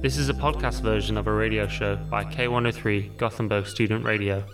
[0.00, 4.44] This is a podcast version of a radio show by K103 Gothenburg Student Radio.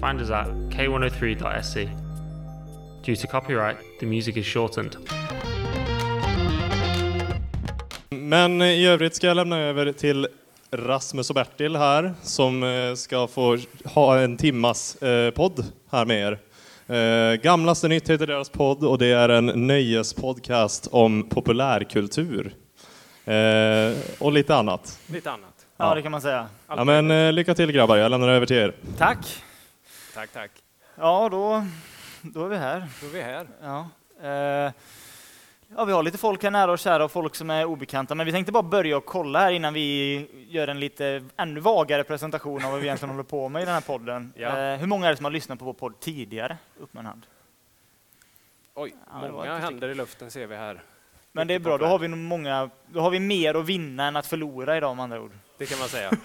[0.00, 1.88] Find us at k103.se.
[3.02, 4.96] Due to copyright, the music is shortened.
[8.10, 10.28] Men i övrigt ska jag lämna över till
[10.70, 16.20] Rasmus och Bertil här som eh, ska få ha en timmas eh, podd här med
[16.20, 16.38] er.
[16.96, 22.54] Eh, Gamlaste nytt heter deras podd och det är en nöjespodcast om populärkultur.
[23.30, 25.00] Eh, och lite annat.
[25.06, 25.66] Lite annat.
[25.76, 26.48] Ja, det kan man säga.
[26.68, 28.72] Ja, men eh, lycka till grabbar, jag lämnar över till er.
[28.98, 29.42] Tack.
[30.14, 30.50] Tack, tack.
[30.94, 31.66] Ja, då,
[32.22, 32.86] då är vi här.
[33.00, 33.46] Då är vi här.
[33.62, 33.88] Ja.
[34.22, 34.72] Eh,
[35.76, 38.26] ja, vi har lite folk här nära och kära och folk som är obekanta, men
[38.26, 42.64] vi tänkte bara börja och kolla här innan vi gör en lite ännu vagare presentation
[42.64, 44.32] av vad vi egentligen håller på med i den här podden.
[44.36, 44.58] Ja.
[44.58, 46.56] Eh, hur många är det som har lyssnat på vår podd tidigare?
[46.80, 47.26] Upp med en hand.
[48.74, 50.82] Oj, Ja, många händer i luften ser vi här.
[51.32, 54.16] Men det är bra, då har vi många, då har vi mer att vinna än
[54.16, 55.32] att förlora idag med andra ord.
[55.58, 56.10] Det kan man säga.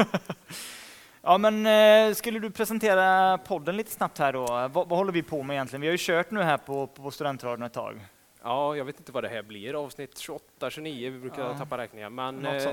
[1.28, 4.46] Ja, men eh, skulle du presentera podden lite snabbt här då?
[4.46, 5.82] Vad, vad håller vi på med egentligen?
[5.82, 8.00] Vi har ju kört nu här på, på Studentradion ett tag.
[8.44, 9.84] Ja, jag vet inte vad det här blir.
[9.84, 11.58] Avsnitt 28, 29, vi brukar Ja.
[11.58, 12.16] tappa räkningen.
[12.16, 12.72] Men eh,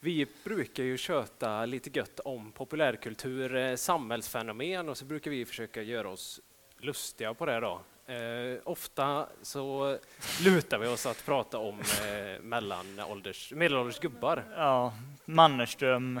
[0.00, 5.82] vi brukar ju köta lite gött om populärkultur, eh, samhällsfenomen och så brukar vi försöka
[5.82, 6.40] göra oss
[6.78, 7.80] lustiga på det då.
[8.08, 9.96] Eh, ofta så
[10.44, 14.44] lutar vi oss att prata om eh, mellanålders, medelålders gubbar.
[14.56, 14.92] Ja,
[15.24, 16.20] Mannerström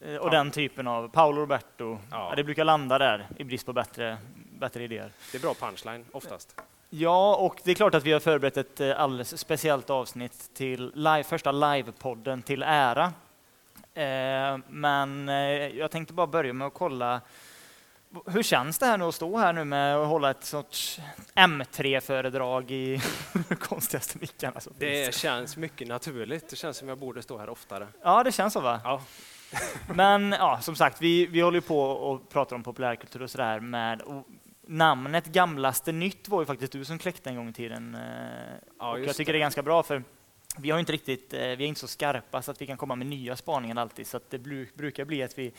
[0.00, 0.30] eh, och Ja.
[0.30, 1.98] den typen av, Paolo Roberto.
[2.10, 2.28] Ja.
[2.30, 2.34] Ja.
[2.36, 4.18] det brukar landa där i brist på bättre,
[4.58, 5.12] bättre idéer.
[5.32, 6.60] Det är bra punchline oftast.
[6.90, 10.92] Ja, och det är klart att vi har förberett ett eh, alldeles speciellt avsnitt till
[10.94, 13.04] live, första livepodden till ära.
[13.94, 15.34] Eh, men eh,
[15.78, 17.20] jag tänkte bara börja med att kolla
[18.26, 21.00] hur känns det här nu att stå här nu med att hålla ett sorts
[21.34, 23.00] M3-föredrag i
[23.60, 24.76] konstigaste mickarna finns?
[24.78, 26.48] Det känns mycket naturligt.
[26.48, 27.88] Det känns som jag borde stå här oftare.
[28.02, 28.80] Ja, det känns så va?
[28.84, 29.02] Ja,
[29.94, 34.02] Men ja, som sagt, vi, vi håller på och pratar om populärkultur och sådär med
[34.02, 34.26] och
[34.66, 37.94] namnet Gamlaste Nytt var ju faktiskt du som kläckte en gång i tiden.
[37.94, 38.00] eh,
[38.78, 40.02] Ja, och jag tycker det är ganska bra för
[40.58, 42.94] vi har inte riktigt, eh, vi är inte så skarpa så att vi kan komma
[42.96, 45.52] med nya spaningar alltid så att det bru- brukar bli att vi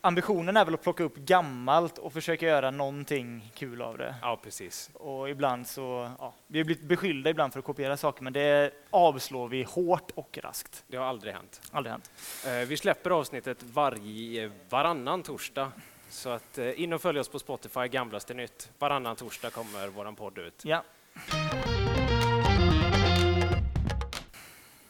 [0.00, 4.14] Ambitionen är väl att plocka upp gammalt och försöka göra någonting kul av det.
[4.22, 4.90] ja precis.
[4.94, 8.70] Och ibland så, ja, vi har blivit beskyllda ibland för att kopiera saker men det
[8.90, 10.84] avslår vi hårt och raskt.
[10.86, 11.60] Det har aldrig hänt.
[11.72, 12.10] Aldrig hänt.
[12.46, 15.72] Eh, Vi släpper avsnittet varje, varannan torsdag.
[16.08, 18.70] Så att eh, in och följ oss på Spotify, Gamlaste Nytt.
[18.78, 20.62] Varannan torsdag kommer våran podd ut.
[20.64, 20.82] Ja.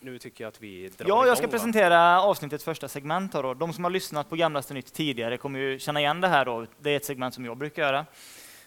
[0.04, 1.58] Nu tycker jag att vi drar Ja, jag ska igång, va?
[1.58, 3.34] presentera avsnittets första segment.
[3.34, 3.54] Här då.
[3.54, 6.44] De som har lyssnat på Gamlaste Nytt tidigare kommer ju känna igen det här.
[6.44, 6.66] Då.
[6.80, 8.06] Det är ett segment som jag brukar göra,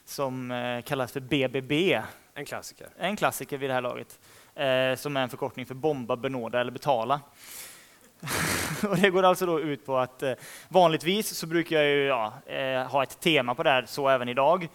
[0.06, 2.02] som eh, kallas för BBB.
[2.34, 2.88] En klassiker.
[2.98, 4.20] En klassiker vid det här laget,
[4.56, 7.22] eh, som är en förkortning för bomba, benåda eller betala.
[8.90, 10.34] och det går alltså då ut på att eh,
[10.68, 14.30] vanligtvis så brukar jag ju, ja, eh, ha ett tema på det här, så även
[14.30, 14.68] idag.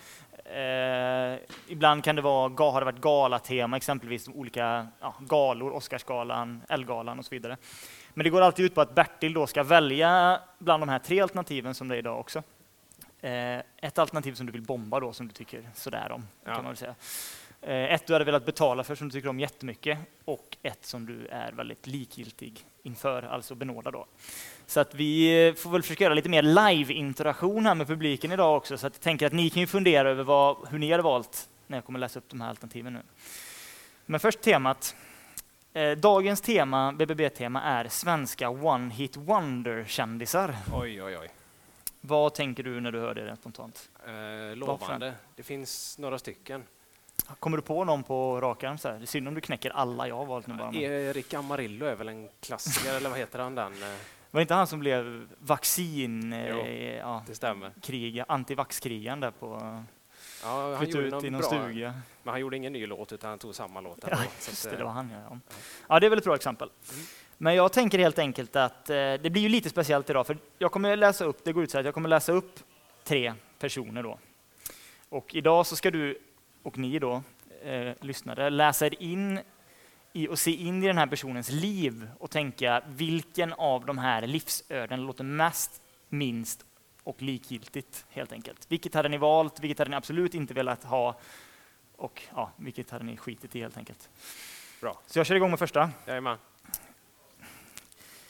[0.45, 7.19] Eh, ibland kan det vara, har det varit galatema, exempelvis olika ja, galor, Oscarsgalan, Ellegalan
[7.19, 7.57] och så vidare.
[8.15, 11.21] Men det går alltid ut på att Bertil då ska välja bland de här tre
[11.21, 12.43] alternativen som det är idag också.
[13.21, 16.55] Eh, ett alternativ som du vill bomba då, som du tycker sådär om, Ja.
[16.55, 16.95] kan man säga.
[17.63, 21.07] Eh, Ett du hade velat betala för som du tycker om jättemycket och ett som
[21.07, 24.07] du är väldigt likgiltig inför, alltså benåda då.
[24.71, 28.57] Så att vi eh, får väl försöka göra lite mer live-interaktion här med publiken idag
[28.57, 31.03] också, så att jag tänker att ni kan ju fundera över vad, hur ni hade
[31.03, 33.03] valt när jag kommer läsa upp de här alternativen nu.
[34.07, 34.97] Men först temat.
[35.73, 40.57] Eh, Dagens tema, BBB-tema, är svenska one-hit wonder-kändisar.
[40.75, 41.29] Oj, oj, oj.
[42.01, 43.91] Vad tänker du när du hör det rent spontant?
[44.07, 45.15] Eh, lovande.
[45.37, 46.63] Det finns några stycken.
[47.39, 48.79] Kommer du på någon på rak arm?
[48.79, 48.97] så här?
[48.99, 50.75] Det är synd om du knäcker alla jag har valt nu bara.
[50.75, 53.73] Erik Amarillo är väl en klassiker, eller vad heter han den?
[54.31, 56.59] Var det inte han som blev vaccin, Jo.
[56.61, 57.73] eh, ja, Det stämmer.
[57.83, 59.83] kriga, antivaxkrigaren där på
[60.43, 61.95] Ja, han gjorde ut någon i någon bra, stuga?
[62.23, 63.99] men han gjorde ingen ny låt utan han tog samma låt.
[64.11, 65.19] Ja, just det, det var han ja.
[65.31, 65.39] ja.
[65.89, 66.71] Ja, det är väl ett bra exempel.
[67.39, 70.73] Men jag tänker helt enkelt att eh, det blir ju lite speciellt idag, för jag
[70.73, 72.61] kommer läsa upp, det går ut så här att jag kommer läsa upp
[73.05, 74.19] tre personer då.
[75.09, 76.19] Och idag så ska du
[76.63, 77.23] och ni då,
[77.63, 79.41] eh, lyssnare, läsa er in
[80.13, 84.27] i och se in i den här personens liv och tänka vilken av de här
[84.27, 86.65] livsöden låter mest, minst
[87.03, 88.67] och likgiltigt helt enkelt.
[88.69, 91.19] Vilket hade ni valt, vilket hade ni absolut inte velat ha
[91.97, 94.09] och ja, vilket hade ni skitit i helt enkelt.
[94.81, 95.01] Bra.
[95.07, 95.91] Så jag kör igång med första.
[96.07, 96.39] Jajamän.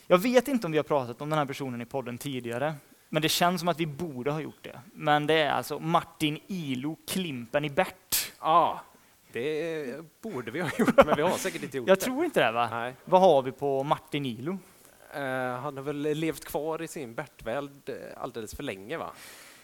[0.06, 2.74] Jag vet inte om vi har pratat om den här personen i podden tidigare,
[3.08, 4.80] men det känns som att vi borde ha gjort det.
[4.94, 8.32] Men det är alltså Martin Ilo Klimpen i Bert.
[8.40, 8.80] Ja,
[9.32, 12.04] det borde vi ha gjort, men vi har säkert inte gjort Jag det.
[12.04, 12.68] tror inte det va?
[12.70, 12.94] Nej.
[13.04, 14.58] Vad har vi på Martin Ilo?
[15.14, 15.20] Eh,
[15.60, 19.10] han har väl levt kvar i sin Bertvärld eh, alldeles för länge va?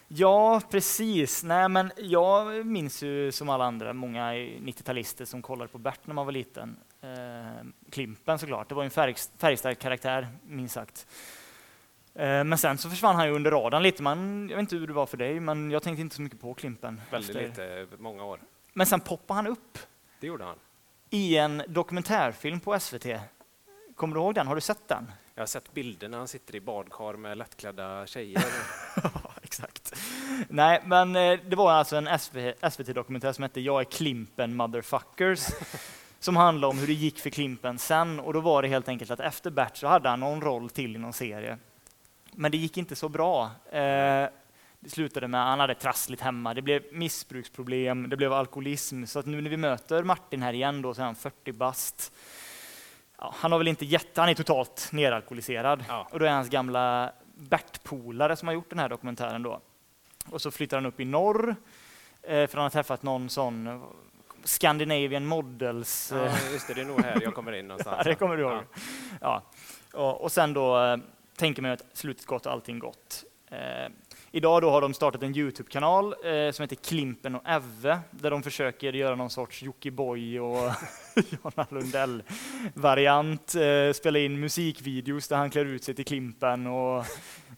[0.08, 1.44] Ja, precis.
[1.44, 6.14] Nej, men jag minns ju som alla andra många 90-talister som kollade på Bert när
[6.14, 6.76] man var liten.
[7.00, 11.06] Eh, Klimpen såklart, det var en färg, färgstark karaktär, minst sagt.
[12.14, 14.02] Eh, men sen så försvann han ju under radarn lite.
[14.02, 16.40] Man, jag vet inte hur det var för dig, men jag tänkte inte så mycket
[16.40, 17.00] på Klimpen.
[17.10, 17.80] Väldigt efter.
[17.80, 18.40] lite, många år.
[18.76, 19.78] Men sen poppade han upp
[20.20, 20.56] Det gjorde han.
[21.10, 23.06] i en dokumentärfilm på SVT.
[23.94, 24.46] Kommer du ihåg den?
[24.46, 25.12] Har du sett den?
[25.34, 28.44] Jag har sett bilder när han sitter i badkar med lättklädda tjejer.
[29.02, 29.10] Ja,
[29.42, 29.94] exakt.
[30.48, 32.08] Nej, men eh, det var alltså en
[32.70, 35.46] SVT-dokumentär som hette Jag är Klimpen motherfuckers.
[36.20, 38.20] som handlade om hur det gick för Klimpen sen.
[38.20, 40.96] Och då var det helt enkelt att efter Bert så hade han någon roll till
[40.96, 41.58] i någon serie.
[42.32, 43.50] Men det gick inte så bra.
[43.70, 44.28] Eh,
[44.86, 46.54] det slutade med att han hade trassligt hemma.
[46.54, 49.04] Det blev missbruksproblem, det blev alkoholism.
[49.04, 52.12] Så att nu när vi möter Martin här igen då så är han 40 bast.
[53.18, 55.84] Ja, han har väl inte jätte, han är totalt neralkoholiserad.
[55.88, 56.08] Ja.
[56.10, 59.60] Och då är hans gamla Bert-polare som har gjort den här dokumentären då.
[60.30, 61.56] Och så flyttar han upp i norr,
[62.22, 63.82] eh, för han har träffat någon sån eh,
[64.44, 66.12] Scandinavian Models.
[66.12, 67.96] eh, Ja, just det, det är nog här jag kommer in någonstans.
[68.04, 68.52] Ja, det kommer du ihåg.
[68.52, 68.62] Ja.
[69.20, 69.42] Ja.
[70.00, 70.96] Och, och sen då eh,
[71.36, 73.24] tänker man ju att slutet gott och allting gott.
[74.36, 78.42] Idag då har de startat en Youtube-kanal eh, som heter Klimpen och Evve, där de
[78.42, 80.56] försöker göra någon sorts Jockiboi och
[81.30, 83.54] Jonna Lundell-variant.
[83.54, 87.04] Eh, spela in musikvideos där han klär ut sig till Klimpen och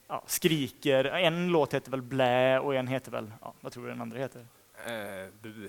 [0.08, 1.04] ja, skriker.
[1.04, 4.18] En låt heter väl Blä och en heter väl, ja, vad tror du den andra
[4.18, 4.46] heter?
[4.86, 4.92] Eh,
[5.42, 5.68] bu.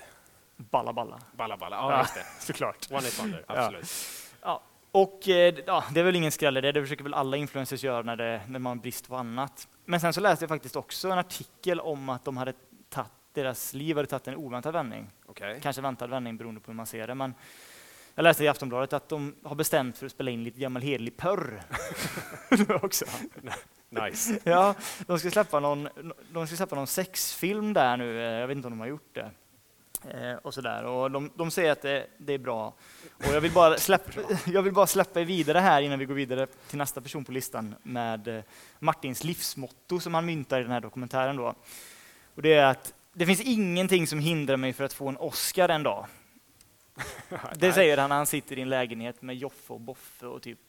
[0.58, 2.00] Balla Balla, Balla balla, ja, Ja.
[2.00, 2.26] just det.
[2.40, 2.88] såklart.
[2.92, 3.84] One hit wonder, absolut.
[3.84, 4.29] Ja,
[4.92, 8.02] och eh, ja, det är väl ingen skräll det, det försöker väl alla influencers göra
[8.02, 9.68] när, det, när man har brist på annat.
[9.86, 12.54] Men sen så läste jag faktiskt också en artikel om att de hade
[12.90, 15.08] tagit, deras liv hade tagit en oväntad vändning.
[15.26, 15.60] Okej.
[15.62, 17.16] Kanske väntad vändning beroende på hur man ser det.
[17.16, 17.34] Men
[18.16, 21.18] jag läste i Aftonbladet att de har bestämt för att spela in lite gammal hederlig
[21.18, 21.62] porr.
[22.84, 23.06] också.
[23.90, 24.40] Nice.
[24.44, 24.76] Ja,
[25.08, 25.90] de ska släppa någon,
[26.32, 29.32] de ska släppa någon sexfilm där nu, jag vet inte om de har gjort det.
[30.08, 30.84] Eh, och sådär.
[30.84, 32.74] Och de, de säger att det, det är bra.
[33.18, 34.12] Och jag vill, bara släppa,
[34.46, 37.32] jag vill bara släppa er vidare här innan vi går vidare till nästa person på
[37.32, 38.44] listan med eh,
[38.80, 41.36] Martins livsmotto som han myntar i den här dokumentären.
[41.36, 41.54] Då.
[42.36, 45.70] Och det är att det finns ingenting som hindrar mig för att få en Oscar
[45.70, 46.06] en dag.
[47.56, 50.60] Det säger han när han sitter i en lägenhet med Joffe och Boffe och typ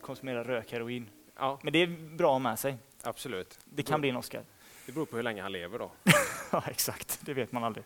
[0.00, 1.10] konsumerar rökheroin.
[1.38, 2.76] Ja, Men det är bra med sig.
[3.02, 3.58] absolut.
[3.64, 4.42] Det kan bli en Oscar.
[4.86, 5.90] Det beror på hur länge han lever då.
[6.52, 7.18] Ja, exakt.
[7.20, 7.84] Det vet man aldrig.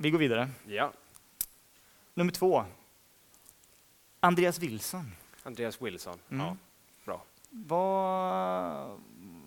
[0.00, 0.48] Vi går vidare.
[0.66, 0.92] Ja,
[2.14, 2.64] Nummer två.
[4.20, 5.12] Andreas Wilson.
[5.42, 6.18] Andreas Wilson.
[6.30, 6.46] Mm.
[6.46, 6.56] Ja,
[7.04, 7.22] bra.
[7.50, 8.98] Vad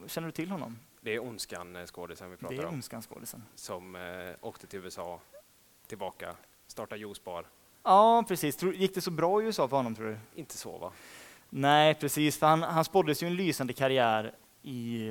[0.07, 0.80] känner du till honom?
[1.01, 2.74] Det är Ondskan-skådisen vi Det pratar är om.
[2.74, 3.44] Ondskan-skådisen.
[3.56, 4.01] Som eh,
[4.42, 5.19] åkte till USA,
[5.88, 6.36] tillbaka,
[6.68, 7.45] startade juicebar.
[7.83, 8.63] Ja, precis.
[8.63, 10.18] Gick det så bra i USA för honom, tror du?
[10.36, 10.92] Inte så va?
[11.50, 12.38] Nej, precis.
[12.38, 15.07] För han, han spåddes ju en lysande karriär i,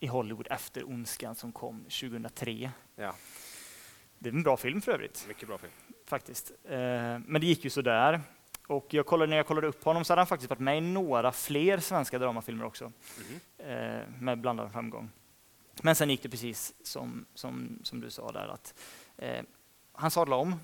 [0.00, 2.70] i Hollywood efter Ondskan som kom 2003.
[2.96, 3.14] Ja,
[4.18, 5.24] Det är en bra film för övrigt.
[5.28, 5.72] mycket bra film.
[6.06, 6.52] faktiskt.
[6.64, 6.78] Eh,
[7.26, 8.20] men det gick ju sådär.
[8.66, 10.80] Och jag kollade, när jag kollade upp honom så hade han faktiskt varit med i
[10.80, 12.92] några fler svenska dramafilmer också,
[13.58, 15.10] eh, med blandad framgång.
[15.82, 18.74] Men sen gick det precis som, som, som du sa där, att
[19.16, 19.42] eh,
[19.92, 20.54] han sadlade om.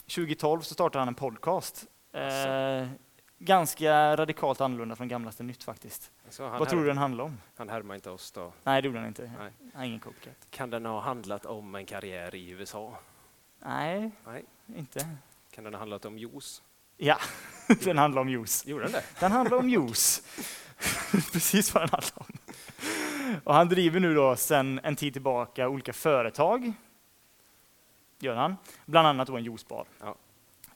[0.00, 1.86] 2012 så startade han en podcast.
[2.12, 2.88] Eh,
[3.38, 6.10] ganska radikalt annorlunda från Gamlaste Nytt faktiskt.
[6.30, 7.40] Så han, Vad tror du den handlar om?
[7.56, 8.52] han härmar inte oss då.
[8.64, 9.30] Nej, det gjorde han inte.
[9.38, 9.52] Nej.
[9.74, 10.46] Har ingen copycat.
[10.50, 12.98] Kan den ha handlat om en karriär i USA?
[13.58, 14.44] Nej, Nej.
[14.76, 15.08] inte.
[15.50, 16.62] Kan den ha handlat om juice?
[16.96, 17.18] Ja,
[17.84, 18.66] den handlar om juice.
[18.66, 19.04] Gjorde den det?
[19.20, 20.22] Den handlar om juice.
[21.32, 22.26] Precis vad den handlar om.
[23.44, 26.72] Och han driver nu då sedan en tid tillbaka olika företag.
[28.18, 28.56] Gör han.
[28.86, 29.86] Bland annat då en juicebar.
[30.00, 30.14] Ja.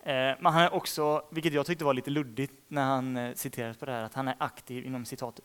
[0.02, 3.76] Eh, men han är också, vilket jag tyckte var lite luddigt när han eh, citerades
[3.76, 5.40] på det här, att han är aktiv inom citat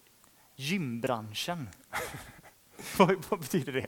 [0.55, 1.69] gymbranschen.
[2.97, 3.87] vad, vad betyder det?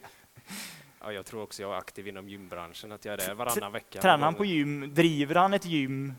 [1.01, 4.01] Ja, jag tror också jag är aktiv inom gymbranschen, att jag är där varannan vecka.
[4.01, 4.93] Tränar han på gym?
[4.93, 6.13] Driver han ett gym?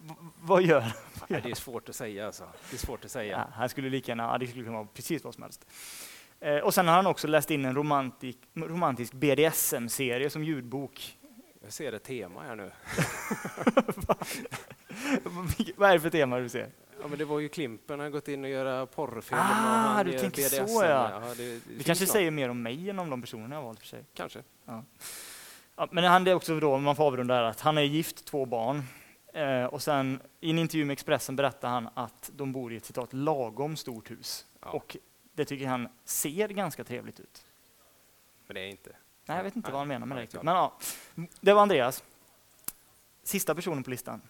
[0.00, 0.92] V- vad gör han?
[1.28, 2.48] Det är svårt att säga alltså.
[2.70, 3.32] Det är svårt att säga.
[3.32, 5.66] Ja, han skulle lika gärna, det skulle kunna vara precis vad som helst.
[6.40, 11.15] Eh, och sen har han också läst in en romantik, romantisk BDSM-serie som ljudbok.
[11.66, 12.70] Jag ser ett tema här nu.
[15.76, 16.70] vad är det för tema du ser?
[17.00, 19.40] Ja, men det var ju Klimpen, han har gått in och göra porrfilm.
[19.42, 20.74] Ah, du tänker så, BDSM.
[20.74, 21.22] ja.
[21.36, 22.12] det, det kanske något.
[22.12, 24.04] säger mer om mig än om de personerna jag valt för sig.
[24.14, 24.42] Kanske.
[24.64, 28.24] Ja, men han är också då, om man får avrunda här, att han är gift,
[28.24, 28.82] två barn.
[29.32, 32.84] Eh, och sen i en intervju med Expressen berättar han att de bor i ett
[32.84, 34.46] citat lagom stort hus.
[34.60, 34.68] Ja.
[34.68, 34.96] Och
[35.32, 37.46] det tycker han ser ganska trevligt ut.
[38.46, 38.90] Men det är inte.
[39.26, 40.42] Nej, jag vet inte Nej, vad han menar med det riktigt.
[40.42, 40.78] Men ja,
[41.40, 42.04] det var Andreas.
[43.22, 44.20] Sista personen på listan.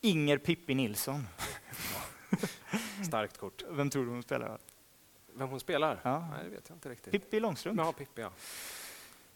[0.00, 1.26] Inger Pippi Nilsson.
[3.06, 3.62] Starkt kort.
[3.68, 4.58] Vem tror du hon spelar?
[5.34, 6.00] Vem hon spelar?
[6.02, 6.28] Ja.
[6.30, 7.12] Nej, det vet jag inte riktigt.
[7.12, 7.80] Pippi Långstrump.
[7.80, 8.30] Ja, Pippi, ja.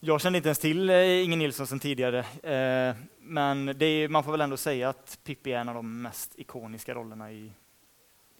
[0.00, 4.32] Jag kände inte ens till eh, Inge Nilsson sedan tidigare, eh, men är, man får
[4.32, 7.52] väl ändå säga att Pippi är en av de mest ikoniska rollerna i,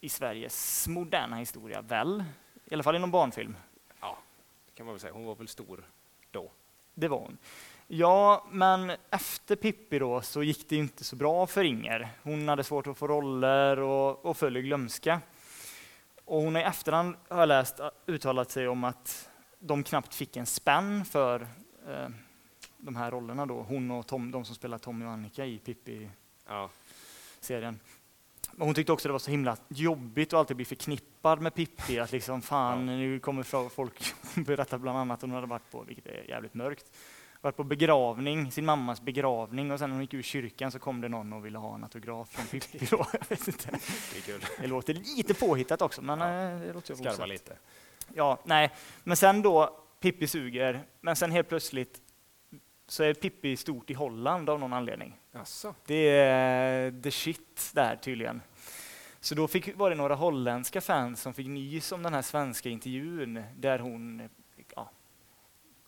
[0.01, 2.25] i Sveriges moderna historia, väl?
[2.65, 3.57] I alla fall inom barnfilm.
[4.01, 5.13] Det kan man väl säga.
[5.13, 5.85] Hon var väl stor
[6.31, 6.51] då.
[6.95, 7.39] Det var hon.
[7.87, 12.09] Ja, men efter Pippi då så gick det inte så bra för Inger.
[12.23, 15.21] Hon hade svårt att få roller och, och föll i glömska.
[16.25, 20.37] Och hon har i efterhand, har jag läst, uttalat sig om att de knappt fick
[20.37, 21.41] en spänn för
[21.89, 22.09] eh,
[22.77, 23.63] de här rollerna då.
[23.63, 27.81] Hon och Tom, de som spelar Tommy och Annika i Pippi-serien.
[27.83, 27.89] Ja.
[28.59, 31.99] Hon tyckte också det var så himla jobbigt att alltid bli förknippad med Pippi.
[31.99, 34.15] Att liksom, fan, nu kommer folk
[34.47, 36.85] berätta bland annat att hon hade varit på, vilket är jävligt mörkt,
[37.41, 41.01] varit på begravning, sin mammas begravning och sen när hon gick ur kyrkan så kom
[41.01, 42.87] det någon och ville ha en autograf från Pippi.
[42.91, 42.97] Då.
[43.13, 43.71] Jag vet inte.
[44.13, 44.45] Det är kul.
[44.61, 46.27] Det låter lite påhittat också, men Ja.
[46.53, 47.29] eh, det låter ju Skarva osagt.
[47.29, 47.57] lite.
[48.15, 48.71] Ja, nej,
[49.05, 52.01] men sen då, Pippi suger, men sen helt plötsligt
[52.89, 55.17] så är Pippi stort i Holland av någon anledning.
[55.33, 55.75] Jaså?
[55.87, 58.41] Det är the shit där tydligen.
[59.29, 62.69] Så då fick, var det några holländska fans som fick nys om den här svenska
[62.69, 64.29] intervjun där hon
[64.77, 64.91] ja,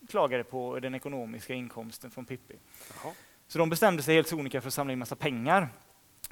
[0.09, 2.55] klagade på den ekonomiska inkomsten från Pippi.
[3.03, 3.15] Jaha.
[3.47, 5.69] Så de bestämde sig helt sonika för att samla in massa pengar.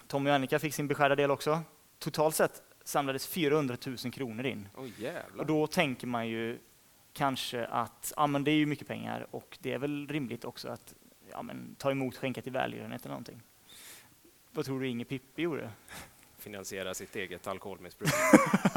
[0.07, 1.61] Tommy och Annika fick sin beskärda del också.
[1.99, 4.69] Totalt sett samlades 400 000 kronor in.
[4.99, 5.41] Jävlar.
[5.41, 6.59] Och då tänker man ju
[7.13, 10.69] kanske att ja, men det är ju mycket pengar och det är väl rimligt också
[10.69, 10.95] att
[11.31, 13.43] ja, men, ta emot skänka till välgörenhet eller någonting.
[14.51, 15.71] Vad tror du Inge Pippi gjorde?
[16.49, 18.11] Finansiera sitt eget alkoholmissbruk.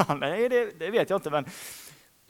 [0.20, 1.44] Nej, det, det vet jag inte, men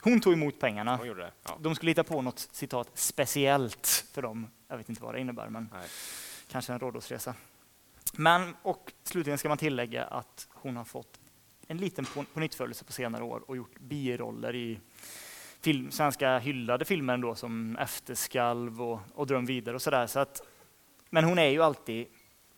[0.01, 0.97] hon tog emot pengarna.
[0.97, 1.33] Hon gjorde det?
[1.45, 1.59] Ja.
[1.61, 4.47] De skulle hitta på något citat speciellt för dem.
[4.69, 5.89] Jag vet inte vad det innebär, men Nej.
[6.49, 7.35] kanske en Rhodosresa.
[8.13, 11.21] Men, och slutligen ska man tillägga att hon har fått
[11.67, 14.79] en liten på- pånyttfödelse på senare år och gjort biroller i
[15.61, 20.07] film, svenska hyllade filmer ändå, som Efterskalv och, och Dröm vidare och sådär.
[20.07, 20.43] Så att,
[21.11, 22.07] men hon är ju alltid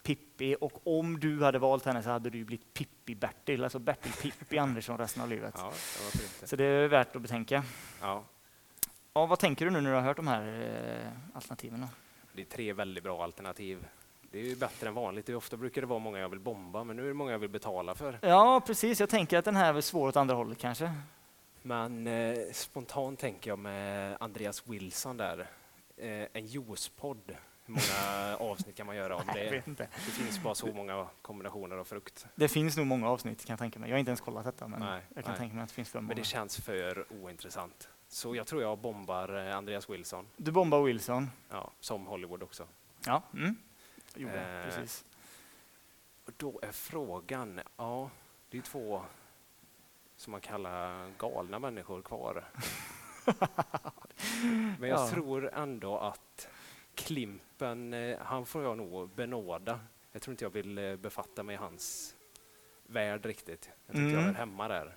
[0.04, 4.58] Pippi och om du hade valt henne så hade du blivit Pippi-Bertil, alltså Bertil Pippi
[4.58, 5.54] Andersson resten av livet.
[5.58, 5.72] Ja,
[6.40, 6.46] det.
[6.46, 7.64] Så det är värt att betänka.
[8.00, 8.24] Ja.
[9.14, 10.42] Ja, vad tänker du nu när du har hört de här
[11.02, 11.80] eh, alternativen?
[11.80, 11.86] Då?
[12.32, 13.86] Det är tre väldigt bra alternativ.
[14.30, 15.26] Det är ju bättre än vanligt.
[15.26, 17.32] Det är ofta brukar det vara många jag vill bomba, men nu är det många
[17.32, 18.18] jag vill betala för.
[18.22, 19.00] Ja, precis.
[19.00, 20.92] Jag tänker att den här är svår åt andra hållet kanske.
[21.62, 25.46] Men eh, spontant tänker jag med Andreas Wilson där.
[25.96, 27.36] Eh, en juicepodd.
[27.66, 29.62] Hur många avsnitt kan man göra om det?
[29.76, 32.26] Det finns bara så många kombinationer av frukt.
[32.34, 33.90] Det finns nog många avsnitt kan jag tänka mig.
[33.90, 35.38] Jag har inte ens kollat detta, men Nej, jag kan nej.
[35.38, 36.14] tänka mig att det finns för Men många.
[36.14, 37.88] det känns för ointressant.
[38.08, 40.26] Så jag tror jag bombar eh, Andreas Wilson.
[40.36, 41.30] Du bombar Wilson.
[41.50, 42.66] Ja, som Hollywood också.
[43.06, 43.56] Ja, mm.
[44.14, 45.04] Jo, Eh, precis.
[46.26, 48.10] Och då är frågan, ja,
[48.50, 49.02] det är två
[50.16, 52.44] som man kallar galna människor kvar.
[54.78, 55.08] Men jag Ja.
[55.10, 56.48] tror ändå att
[56.94, 59.80] Klimpen, eh, han får jag nog benåda.
[60.12, 62.14] Jag tror inte jag vill eh, befatta mig i hans
[62.86, 63.70] värld riktigt.
[63.86, 64.20] Jag tycker Mm.
[64.20, 64.96] jag är hemma där.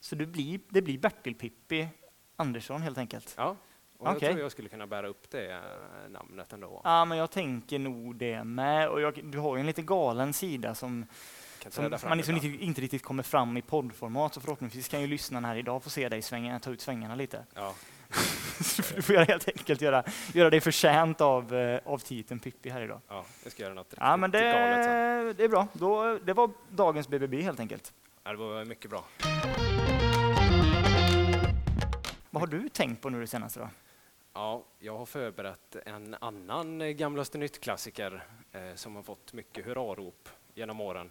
[0.00, 1.88] Så det blir, det blir Bertil Pippi
[2.36, 3.34] Andersson helt enkelt.
[3.36, 3.56] Ja,
[3.98, 4.28] och jag Okej.
[4.28, 5.60] tror jag skulle kunna bära upp det eh,
[6.10, 6.80] namnet ändå.
[6.84, 8.88] Ja, men jag tänker nog det med.
[8.88, 11.06] Och jag, du har ju en lite galen sida som,
[11.68, 14.34] som man liksom inte, inte riktigt kommer fram i poddformat.
[14.34, 17.44] Så förhoppningsvis kan ju lyssnarna här idag få se dig svänga, ta ut svängarna lite.
[17.54, 17.74] Ja,
[18.58, 22.80] du får göra- helt enkelt göra, göra dig förtjänt av, eh, av titeln Pippi här
[22.80, 23.00] idag.
[23.08, 25.34] ja, jag ska göra något riktigt Ja, men det, galet sen.
[25.36, 25.66] det är bra.
[25.72, 27.92] Då, det var dagens BBB helt enkelt.
[28.24, 29.04] Ja, det var mycket bra.
[32.30, 33.68] Vad har du tänkt på nu det senaste då?
[34.34, 40.28] Ja, jag har förberett en annan eh, Gamlaste nytt-klassiker eh, som har fått mycket hurrarop
[40.54, 41.10] genom åren.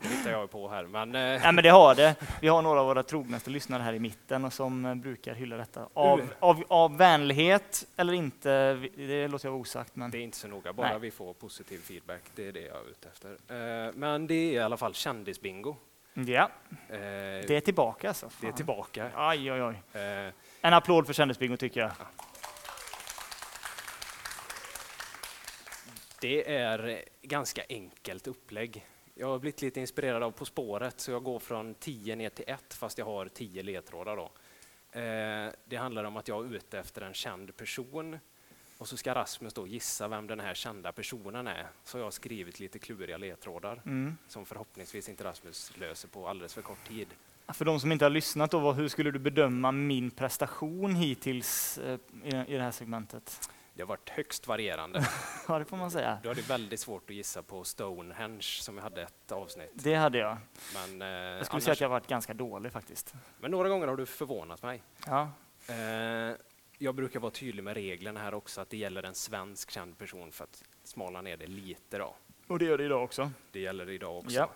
[0.00, 2.14] Det hittar jag på här, men eh, Nej men det har det.
[2.40, 5.56] Vi har några av våra trognaste lyssnare här i mitten och som eh, brukar hylla
[5.56, 5.88] detta.
[5.94, 6.26] Av, Uh.
[6.40, 9.96] av, av vänlighet eller inte, det låter jag vara osagt.
[9.96, 10.98] Men det är inte så noga, bara Nej.
[10.98, 12.22] vi får positiv feedback.
[12.34, 13.30] Det är det jag är ute efter.
[13.30, 15.76] Eh, men det är i alla fall kändisbingo.
[16.14, 16.50] ja,
[16.88, 18.30] det är tillbaka alltså.
[18.40, 18.56] det är Fan.
[18.56, 19.10] tillbaka.
[19.14, 20.00] Aj, oj, oj.
[20.00, 21.90] Eh, En applåd för Kändisbingo tycker jag.
[26.20, 28.86] Det är ganska enkelt upplägg.
[29.18, 32.44] Jag har blivit lite inspirerad av På spåret, så jag går från 10 ner till
[32.48, 34.16] 1 fast jag har 10 ledtrådar.
[34.16, 34.30] Då.
[35.00, 38.18] Eh, det handlar om att jag är ute efter en känd person
[38.78, 41.66] och så ska Rasmus då gissa vem den här kända personen är.
[41.84, 44.16] Så jag har skrivit lite kluriga ledtrådar Mm.
[44.28, 47.08] som förhoppningsvis inte Rasmus löser på alldeles för kort tid.
[47.48, 51.98] För de som inte har lyssnat, då, hur skulle du bedöma min prestation hittills eh,
[52.24, 53.50] i det här segmentet?
[53.76, 55.06] Det har varit högst varierande.
[55.48, 56.18] Ja, det får man säga.
[56.22, 59.70] Du hade väldigt svårt att gissa på Stonehenge som vi hade ett avsnitt.
[59.74, 60.36] Det hade jag.
[60.74, 63.14] Men, eh, Jag skulle annars, säga att jag varit ganska dålig faktiskt.
[63.40, 64.82] men några gånger har du förvånat mig.
[65.06, 65.30] Ja,
[65.68, 66.36] Eh,
[66.78, 70.32] jag brukar vara tydlig med reglerna här också, att det gäller en svensk känd person
[70.32, 71.98] för att smala ner det lite.
[71.98, 72.14] Då.
[72.48, 73.30] och det gör det idag också.
[73.52, 74.36] Det gäller idag också.
[74.36, 74.50] Ja.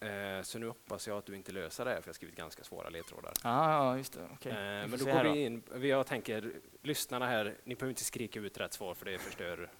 [0.00, 2.36] Eh, så nu hoppas jag att du inte löser det här, för jag har skrivit
[2.36, 3.32] ganska svåra ledtrådar.
[3.44, 4.20] Ja just det.
[4.32, 4.52] Okej.
[4.52, 5.62] Eh, men då går vi in.
[5.74, 6.52] vi- Jag tänker,
[6.82, 9.70] lyssnarna här, ni behöver inte skrika ut rätt svar för det förstör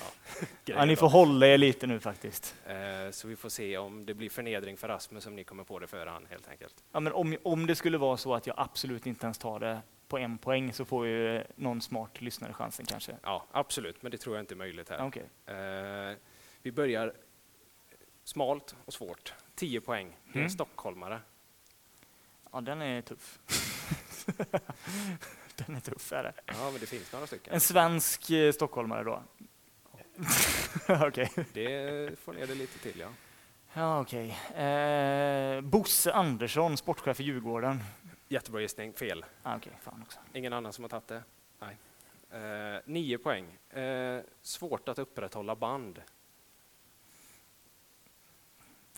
[0.00, 0.06] ja,
[0.64, 0.98] Ja, ni då.
[1.00, 2.54] får hålla er lite nu faktiskt.
[2.66, 5.78] Eh, Så vi får se om det blir förnedring för Rasmus om ni kommer på
[5.78, 6.84] det före han helt enkelt.
[6.92, 9.80] Ja, men om, om det skulle vara så att jag absolut inte ens tar det
[10.08, 13.16] på en poäng så får ju någon smart lyssnare chansen kanske.
[13.22, 14.98] Ja, absolut, men det tror jag inte är möjligt här.
[16.10, 16.16] Eh,
[16.62, 17.12] Vi börjar
[18.24, 19.34] smalt och svårt.
[19.60, 20.16] 10 poäng.
[20.24, 20.50] Det är en Mm.
[20.50, 21.20] stockholmare.
[22.52, 23.38] Ja, den är tuff.
[25.56, 26.32] den är tuff, är det.
[26.46, 27.54] Ja, men det finns några stycken.
[27.54, 29.22] En svensk eh, stockholmare då?
[31.06, 31.30] okej.
[31.52, 33.08] Det får ner det lite till, ja.
[33.72, 34.28] Ja, okej.
[34.64, 37.80] Eh, Bosse Andersson, sportchef i Djurgården.
[38.28, 38.92] Jättebra gissning.
[38.92, 39.24] Fel.
[39.42, 40.18] Ah, okej, fan också.
[40.32, 41.22] Ingen annan som har tagit det?
[41.58, 41.76] Nej.
[42.74, 43.58] Eh, nio poäng.
[43.80, 46.02] Eh, svårt att upprätthålla band.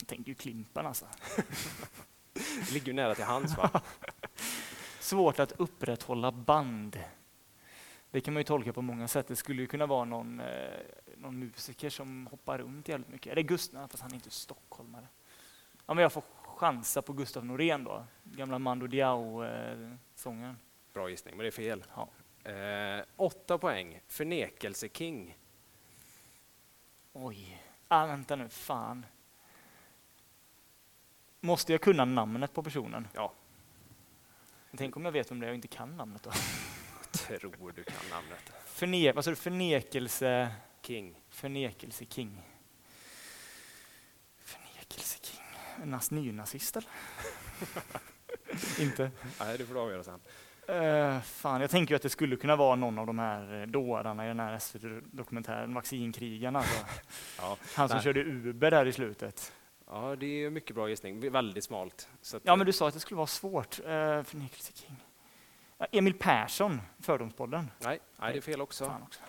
[0.02, 1.06] Jag tänkte ju Klimpen alltså.
[2.32, 3.80] Det ligger ju nära till hands, va?
[5.00, 6.98] Svårt att upprätthålla band.
[8.10, 9.28] Det kan man ju tolka på många sätt.
[9.28, 10.80] Det skulle ju kunna vara någon, eh,
[11.16, 13.32] någon musiker som hoppar runt jävligt mycket.
[13.32, 13.88] Är det Gustav?
[13.88, 15.08] Fast han är inte stockholmare.
[15.86, 18.04] Ja, men jag får chansa på Gustav Norén då.
[18.22, 20.56] Gamla Mando Diao-sångaren.
[20.92, 21.84] Bra gissning, men det är fel.
[21.94, 22.08] Ja.
[22.50, 24.00] Eh, åtta poäng.
[24.08, 25.38] Förnekelseking.
[27.12, 27.62] Oj.
[27.88, 29.06] Ah, vänta nu, fan.
[31.44, 33.08] Måste jag kunna namnet på personen?
[33.14, 33.32] Ja.
[34.76, 36.30] Tänk om jag vet vem det är och inte kan namnet då?
[37.12, 38.52] Tror du kan namnet.
[38.66, 39.36] Förne vad sa du?
[39.36, 40.54] Förnekelse...
[40.82, 41.20] King.
[41.28, 42.42] Förnekelseking.
[44.44, 45.40] Förnekelseking.
[45.82, 46.90] En nas- nynazist eller?
[48.80, 49.10] inte?
[49.40, 50.20] Nej, det får du avgöra sen.
[50.70, 53.66] Uh, fan, jag tänker ju att det skulle kunna vara någon av de här eh,
[53.66, 56.58] dårarna i den här SVT-dokumentären, Vaccinkrigarna.
[56.58, 56.84] Alltså.
[57.38, 57.56] Ja.
[57.74, 58.04] Han som Nej.
[58.04, 59.52] körde Uber där i slutet.
[59.92, 61.30] Ja, det är mycket bra gissning.
[61.30, 62.08] Väldigt smalt.
[62.42, 63.80] Ja, men du sa att det skulle vara svårt.
[63.80, 63.84] Uh,
[64.22, 64.96] Förnekelseking.
[65.78, 67.70] Ja, Emil Persson, Fördomspodden.
[67.78, 68.96] nej, nej, det är fel också.
[69.02, 69.20] Också.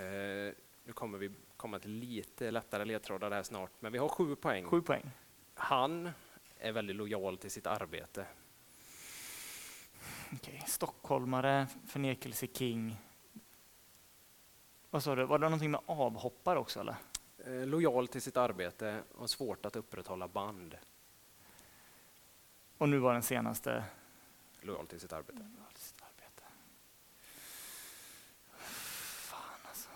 [0.00, 4.36] Eh, nu kommer vi komma till lite lättare ledtrådar här snart, men vi har sju
[4.36, 4.64] poäng.
[4.64, 5.10] Sju poäng.
[5.54, 6.10] Han
[6.58, 8.26] är väldigt lojal till sitt arbete.
[10.32, 10.64] Okej.
[10.66, 12.96] Stockholmare, Förnekelseking.
[14.90, 15.24] Vad sa du?
[15.24, 16.96] Var det någonting med avhoppare också eller?
[17.46, 20.78] Eh, lojal till sitt arbete och svårt att upprätthålla band.
[22.78, 23.84] Och nu var den senaste.
[24.60, 25.44] Lojal till sitt arbete.
[28.58, 29.88] Fan alltså.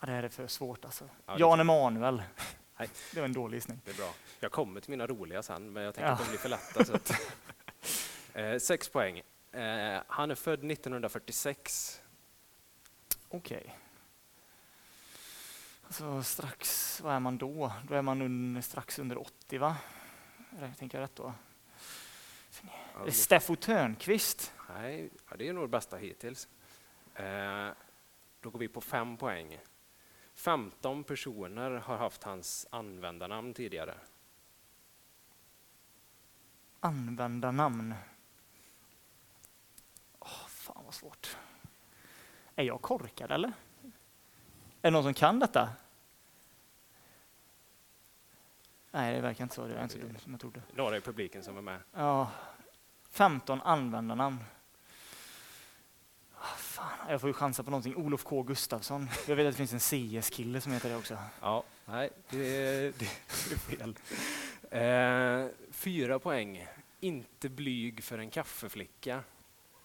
[0.00, 1.08] Ja, det här är för svårt alltså.
[1.26, 2.22] Ja, Jan Emanuel.
[2.78, 2.88] Nej.
[3.12, 3.80] Det var en dålig gissning.
[3.84, 4.14] Det är bra.
[4.40, 6.12] Jag kommer till mina roliga sen, men jag tänker Ja.
[6.14, 6.84] att de blir för lätta.
[6.84, 7.10] Så att,
[8.34, 9.18] eh, sex poäng.
[9.52, 12.00] Eh, han är född 1946.
[13.28, 13.78] Okej.
[15.92, 17.72] Alltså strax, vad är man då?
[17.88, 19.76] Då är man un, strax under 80 va?
[20.56, 21.34] Eller, Tänker jag rätt då?
[22.94, 24.52] Ja, Steffo Törnqvist.
[24.68, 26.48] nej, ja, det är nog det bästa hittills.
[27.14, 27.68] Eh,
[28.40, 29.58] då går vi på fem poäng.
[30.34, 33.94] 15 personer har haft hans användarnamn tidigare.
[36.80, 37.94] Användarnamn.
[40.18, 41.36] Åh, fan vad svårt.
[42.56, 43.52] Är jag korkad eller?
[44.82, 45.68] Är det någon som kan detta?
[48.94, 49.66] Nej, det verkar inte så.
[49.66, 50.62] Det är inte så dumt som jag trodde.
[50.74, 51.78] Några i publiken som är med.
[51.94, 52.30] Ja,
[53.10, 54.38] 15 användarnamn.
[56.38, 57.96] Ah, Fan, jag får ju chansa på någonting.
[57.96, 59.08] Olof K Gustafsson.
[59.28, 61.18] Jag vet att det finns en CS-kille som heter det också.
[61.40, 63.04] Ja, nej, det är, det
[63.52, 63.96] är fel.
[64.70, 66.66] Eh, fyra poäng.
[67.00, 69.20] Inte blyg för en kaffeflicka.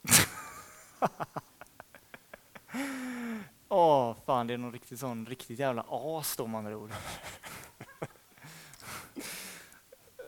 [3.70, 6.92] Åh, fan det är någon riktigt sån riktigt jävla as då med andra ord.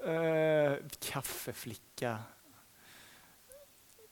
[0.10, 2.20] Eh, kaffeflicka.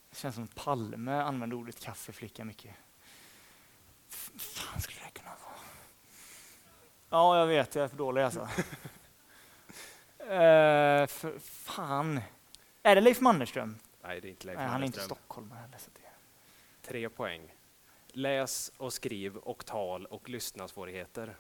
[0.10, 2.76] Det känns som Palme använde ordet kaffeflicka mycket.
[4.10, 5.54] F- fan skulle det kunna vara?
[7.10, 8.50] Ja, jag vet, jag är för dålig alltså.
[10.20, 12.22] Eh, för, fan.
[12.84, 13.78] Är det Leif Mannerström?
[14.02, 15.18] Nej, det är inte Leif Nej, han är inte Mannerström.
[15.18, 15.78] stockholmare heller.
[15.78, 16.88] Så det...
[16.88, 17.54] Tre poäng.
[18.08, 21.36] Läs och skriv och tal och lyssnarsvårigheter.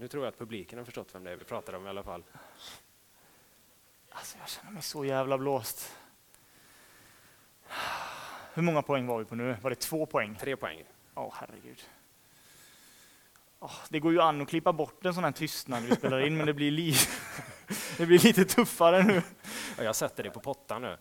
[0.00, 2.02] Nu tror jag att publiken har förstått vem det är vi pratar om i alla
[2.02, 2.22] fall.
[4.10, 5.96] Alltså jag känner mig så jävla blåst.
[8.54, 9.56] Hur många poäng var vi på nu?
[9.62, 10.36] Var det två poäng?
[10.40, 10.84] Tre poäng.
[11.14, 11.82] Åh, herregud.
[13.58, 16.36] Åh, det går ju an att klippa bort en sån här tystnad vi spelar in,
[16.36, 16.94] men det blir, li
[17.98, 19.22] det blir lite tuffare nu.
[19.76, 20.96] Ja, jag sätter det på pottan nu.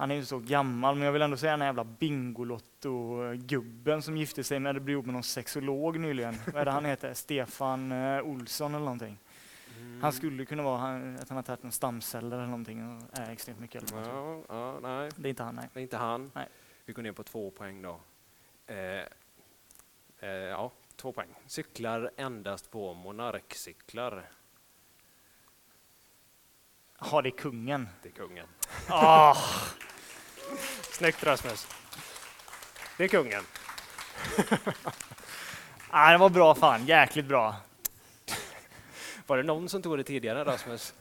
[0.00, 4.16] Han är ju så gammal, men jag vill ändå säga den här jävla Bingolotto-gubben som
[4.16, 6.36] gifte sig med, det blev ihop med någon sexolog nyligen.
[6.46, 7.14] Vad är det han heter?
[7.14, 9.18] Stefan eh, Olsson eller någonting.
[10.02, 13.30] Han skulle kunna vara han, att han har tagit någon stamceller eller någonting och är
[13.30, 14.00] extremt mycket äldre.
[14.06, 15.68] Ja, ja, nej, Det är inte han, nej.
[15.72, 16.30] det är inte han.
[16.34, 16.48] Nej.
[16.84, 18.00] Vi går ner på två poäng då.
[18.66, 18.76] Eh,
[20.20, 21.28] eh, ja, två poäng.
[21.46, 24.30] Cyklar endast på monarkcyklar.
[27.00, 27.88] Ja, det är kungen.
[28.02, 28.46] Det är kungen.
[28.88, 29.36] Ah,
[31.00, 31.66] Snyggt Rasmus.
[32.96, 33.44] Det är kungen.
[35.90, 37.56] ah, det var bra fan, jäkligt bra.
[39.26, 40.94] Var det någon som tog det tidigare Rasmus?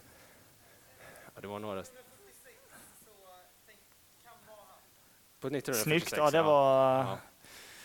[1.35, 1.83] Ja, det var några.
[5.39, 5.83] På 1946.
[5.83, 6.97] Snyggt, ja det var...
[6.97, 7.17] Ja.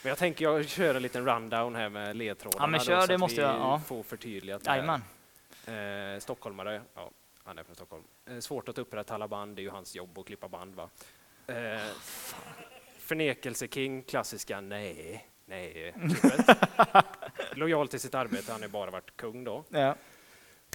[0.03, 2.63] Men jag tänker jag kör en liten rundown här med ledtrådarna.
[2.63, 3.81] Ja, men då, kör, så det måste jag, ja.
[3.87, 4.67] får förtydligat.
[4.67, 5.03] Jajamän.
[5.67, 7.11] Eh, stockholmare, ja,
[7.45, 8.05] han är från Stockholm.
[8.27, 10.75] Eh, svårt att upprätthålla band, det är ju hans jobb att klippa band.
[10.75, 10.89] Va?
[11.47, 11.91] Eh,
[12.99, 15.95] förnekelseking, klassiska nej, nej.
[17.55, 19.65] Lojal till sitt arbete, han har bara varit kung då.
[19.69, 19.95] Ja.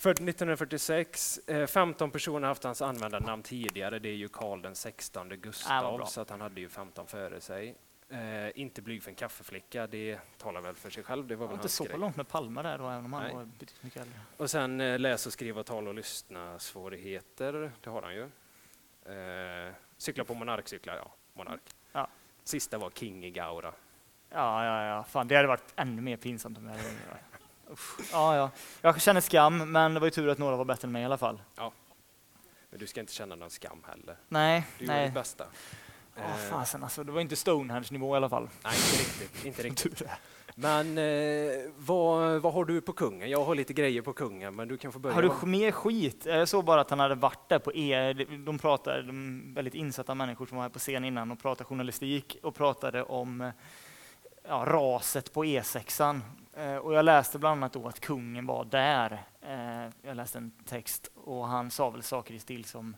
[0.02, 4.00] Född 1946, eh, 15 personer har haft hans användarnamn tidigare.
[4.00, 6.06] Det är ju Karl den 16 Ah, vad Gustav, bra.
[6.06, 7.76] så att han hade ju 15 före sig.
[8.10, 11.28] Eh, inte blyg för en kaffeflicka, det talar väl för sig själv.
[11.28, 11.98] Det var väl inte så grej.
[11.98, 13.36] långt med Palme där då, även om han Nej.
[13.36, 14.20] var betydligt mycket äldre.
[14.38, 17.72] Och sen eh, läs och skriva, tal och lyssna svårigheter.
[17.82, 18.24] Det har han ju.
[19.06, 21.12] Eh, cykla på monarkcyklar, ja.
[21.34, 21.62] Monark.
[21.92, 22.08] Ja.
[22.44, 23.74] Sista var King i Gaura.
[24.30, 25.04] Ja, ja, ja.
[25.04, 26.84] Fan, det hade varit ännu mer pinsamt om jag hade...
[28.12, 28.52] Ja, ja.
[28.82, 31.06] Jag känner skam, men det var ju tur att några var bättre än mig i
[31.06, 31.42] alla fall.
[32.70, 34.18] Men du ska inte känna någon skam heller.
[34.28, 35.06] Nej, Du gjorde nej.
[35.06, 35.46] ditt bästa.
[36.16, 37.04] Ja, Eh, fasen alltså.
[37.04, 38.50] Det var inte Stonehenge-nivå i alla fall.
[38.64, 39.46] nej, inte riktigt.
[39.46, 40.02] Inte riktigt.
[40.62, 43.30] Men eh, vad, vad har du på kungen?
[43.30, 45.16] Jag har lite grejer på kungen, men du kan få börja.
[45.16, 46.26] Har du mer skit?
[46.26, 48.14] Jag såg bara att han hade varit där på E.
[48.46, 52.38] De pratade, de väldigt insatta människor som var här på scen innan och pratade journalistik
[52.44, 53.52] och pratade om
[54.48, 56.22] ja, raset på E6.
[56.58, 59.12] Eh, Och jag läste bland annat då att kungen var där.
[59.42, 62.96] Eh, Jag läste en text och han sa väl saker i stil som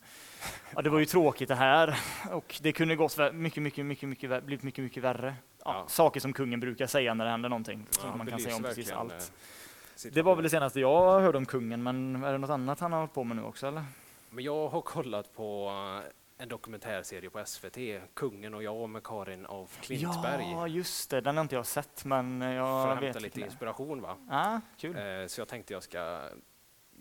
[0.76, 2.00] ja, det var ju tråkigt det här
[2.32, 5.36] och det kunde gått mycket, mycket, mycket, mycket, blivit mycket, mycket värre.
[5.66, 5.86] Ja.
[5.88, 7.88] Saker som kungen brukar säga när det händer någonting.
[8.04, 9.32] Ja, man kan säga om precis allt.
[10.06, 12.80] eh, Det var väl det senaste jag hörde om kungen, men är det något annat
[12.80, 13.84] han har hållit på med nu också eller?
[14.30, 15.68] Men jag har kollat på
[16.06, 16.12] eh,
[16.44, 17.78] en dokumentärserie på SVT,
[18.14, 20.52] Kungen och jag med Karin af Klintberg.
[20.52, 21.22] Ja, just det.
[21.22, 23.40] Den har inte jag sett, men för jag att hämta lite inte.
[23.42, 24.02] inspiration.
[24.02, 24.18] Va?
[24.30, 24.96] Ah, kul.
[24.98, 26.22] Eh, Så jag tänkte jag ska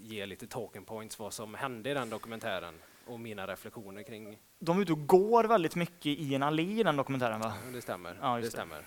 [0.02, 2.74] ge lite talking points vad som hände i den dokumentären
[3.06, 6.82] och mina reflektioner kring De är ute och går väldigt mycket i en allé i
[6.82, 7.54] den dokumentären va?
[7.72, 8.18] det stämmer.
[8.22, 8.78] Ja, det stämmer.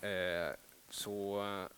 [0.00, 0.54] Eh,
[0.90, 1.68] Så eh,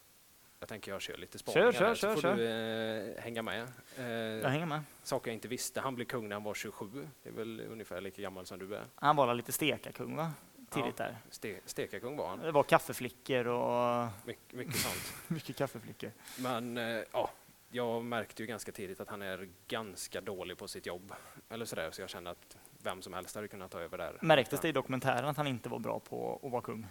[0.61, 2.37] jag tänker jag kör lite spaningar kör, här, så kör, får kör.
[2.37, 3.69] du eh, hänga med.
[3.99, 4.81] Eh, Jag hänger med.
[5.03, 5.81] Saker jag inte visste.
[5.81, 7.09] Han blev kung när han var 27.
[7.23, 8.85] Det är väl ungefär lika gammal som du är.
[8.95, 10.33] Han var lite stekarkung va?
[10.71, 11.17] Tidigt där.
[11.31, 12.39] Ste- Stekarkung var han.
[12.39, 15.15] Det var kaffeflickor och Mycket, mycket sånt.
[15.29, 16.11] mycket kaffeflickor.
[16.39, 17.31] Men eh, ja,
[17.77, 21.13] jag märkte ju ganska tidigt att han är ganska dålig på sitt jobb.
[21.49, 24.19] Eller sådär, så jag kände att vem som helst hade kunnat ta över där.
[24.23, 26.87] Märktes det i dokumentären att han inte var bra på att vara kung?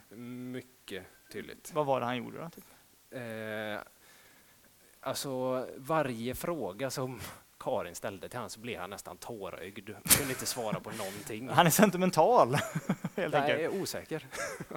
[0.51, 1.71] Mycket tydligt.
[1.73, 2.49] Vad var det han gjorde då?
[2.49, 2.65] Typ?
[3.11, 3.79] Eh,
[4.99, 7.19] alltså varje fråga som
[7.59, 9.89] Karin ställde till honom så blev han nästan tårögd.
[10.17, 11.49] Kunde inte svara på någonting.
[11.49, 12.53] Han är sentimental,
[13.15, 13.59] helt Nej, enkelt.
[13.59, 14.25] är osäker.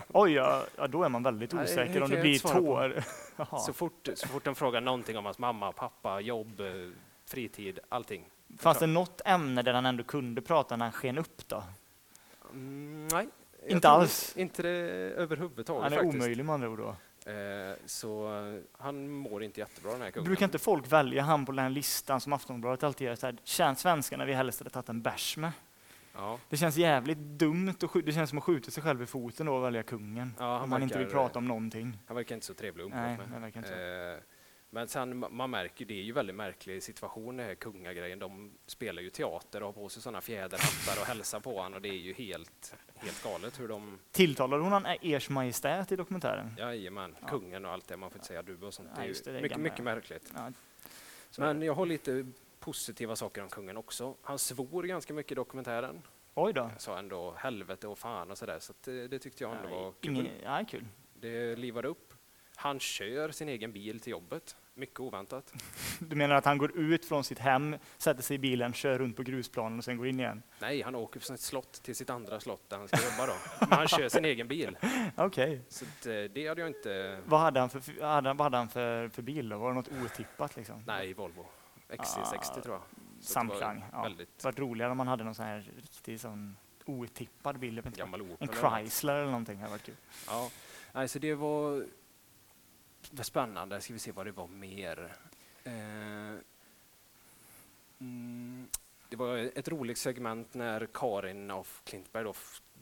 [0.09, 3.03] Oj, ja, då är man väldigt Nej, osäker om det blir tår.
[3.67, 6.63] Så fort, så fort de frågar någonting om hans mamma, pappa, jobb,
[7.27, 8.25] fritid, allting.
[8.59, 11.63] Fanns det något ämne där han ändå kunde prata när han sken upp då?
[12.53, 13.29] Mm, nej.
[13.67, 14.37] Inte alls?
[14.37, 14.69] Inte det
[15.17, 16.15] överhuvudtaget Han är faktiskt.
[16.15, 16.97] omöjlig med andra ord då.
[17.29, 20.25] Eh, så eh, han mår inte jättebra den här kungen.
[20.25, 23.15] Brukar inte folk välja han på den här listan som Aftonbladet alltid gör?
[23.15, 25.53] Så här, svenskarna vi helst hade tagit en bärs med?
[26.15, 29.47] Ja, Det känns jävligt dumt och det känns som att skjuta sig själv i foten
[29.47, 30.35] då och välja kungen.
[30.39, 31.99] Ja, han om man inte vill verkar- prata om någonting.
[32.07, 33.41] han verkar inte så trevlig att Nej, umgås med.
[33.41, 33.75] verkar inte så.
[33.75, 34.38] Eh,
[34.71, 38.19] men sen, ma- man märker det är ju väldigt märklig situation det här kungagrejen.
[38.19, 41.83] De spelar ju teater och har på sig sådana fjäderhattar och hälsar på honom och
[41.83, 46.55] det är ju helt, helt galet hur de, Tilltalade hon han Ers Majestät i dokumentären?
[46.59, 47.29] jajamän, Ja.
[47.29, 48.89] kungen och allt det, man får inte säga du och sånt.
[48.97, 50.33] Nej, Det det, är mycket, mycket märkligt.
[50.35, 50.53] Ja,
[51.31, 52.27] så Men jag har lite
[52.61, 54.15] positiva saker om kungen också.
[54.23, 56.03] Han svor ganska mycket i dokumentären.
[56.35, 56.61] Oj då.
[56.73, 59.69] Jag sa ändå helvete och fan och sådär, så att det, det tyckte jag ändå
[59.69, 60.13] var kul.
[60.13, 60.85] Ingen, ja, kul.
[61.15, 62.08] Det livade upp.
[62.61, 64.57] Han kör sin egen bil till jobbet.
[64.75, 65.53] Mycket oväntat.
[65.99, 69.17] Du menar att han går ut från sitt hem, sätter sig i bilen, kör runt
[69.17, 70.43] på grusplanen och sen går in igen?
[70.61, 73.33] Nej, han åker från ett slott till sitt andra slott där han ska jobba då.
[73.61, 74.77] Men han kör sin egen bil.
[75.17, 75.61] Okej.
[75.69, 77.21] Så att, eh, det hade jag inte...
[77.27, 79.59] Vad hade han, för, hade, vad hade han för, för bil då?
[79.59, 80.83] Var det något otippat liksom?
[80.87, 81.47] Nej, Volvo.
[81.89, 82.83] XC60 tror jag.
[82.83, 83.81] Så det Samklang.
[83.93, 84.03] var Ja.
[84.03, 87.83] Väldigt Det var roligare om man hade någon sån här riktig sån otippad bil.
[88.39, 88.49] En.
[88.49, 89.97] Chrysler eller någonting hade varit kul.
[90.27, 90.51] Ja,
[90.93, 91.85] nej, så det var
[93.11, 93.81] var spännande.
[93.81, 95.13] Ska vi se vad det var mer.
[95.65, 95.73] Eh,
[98.01, 98.69] mm,
[99.09, 102.35] det var ett roligt segment när Karin af Klintberg då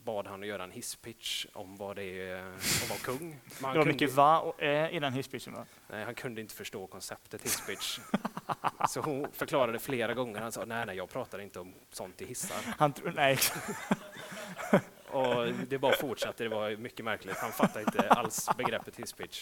[0.03, 3.29] bad han att göra en hisspitch om vad det är att vara kung.
[3.59, 5.65] Men han, Det var mycket va och ä i den hisspitchen va?
[5.87, 7.99] nej, han kunde inte förstå konceptet hisspitch.
[8.89, 10.41] så hon förklarade flera gånger.
[10.41, 12.57] Han sa nej, nej, jag pratar inte om sånt i hissar.
[12.77, 13.37] Han tro- nej,
[15.07, 16.43] Och det bara fortsatte.
[16.43, 17.37] Det var mycket märkligt.
[17.37, 19.41] Han fattade inte alls begreppet hisspitch.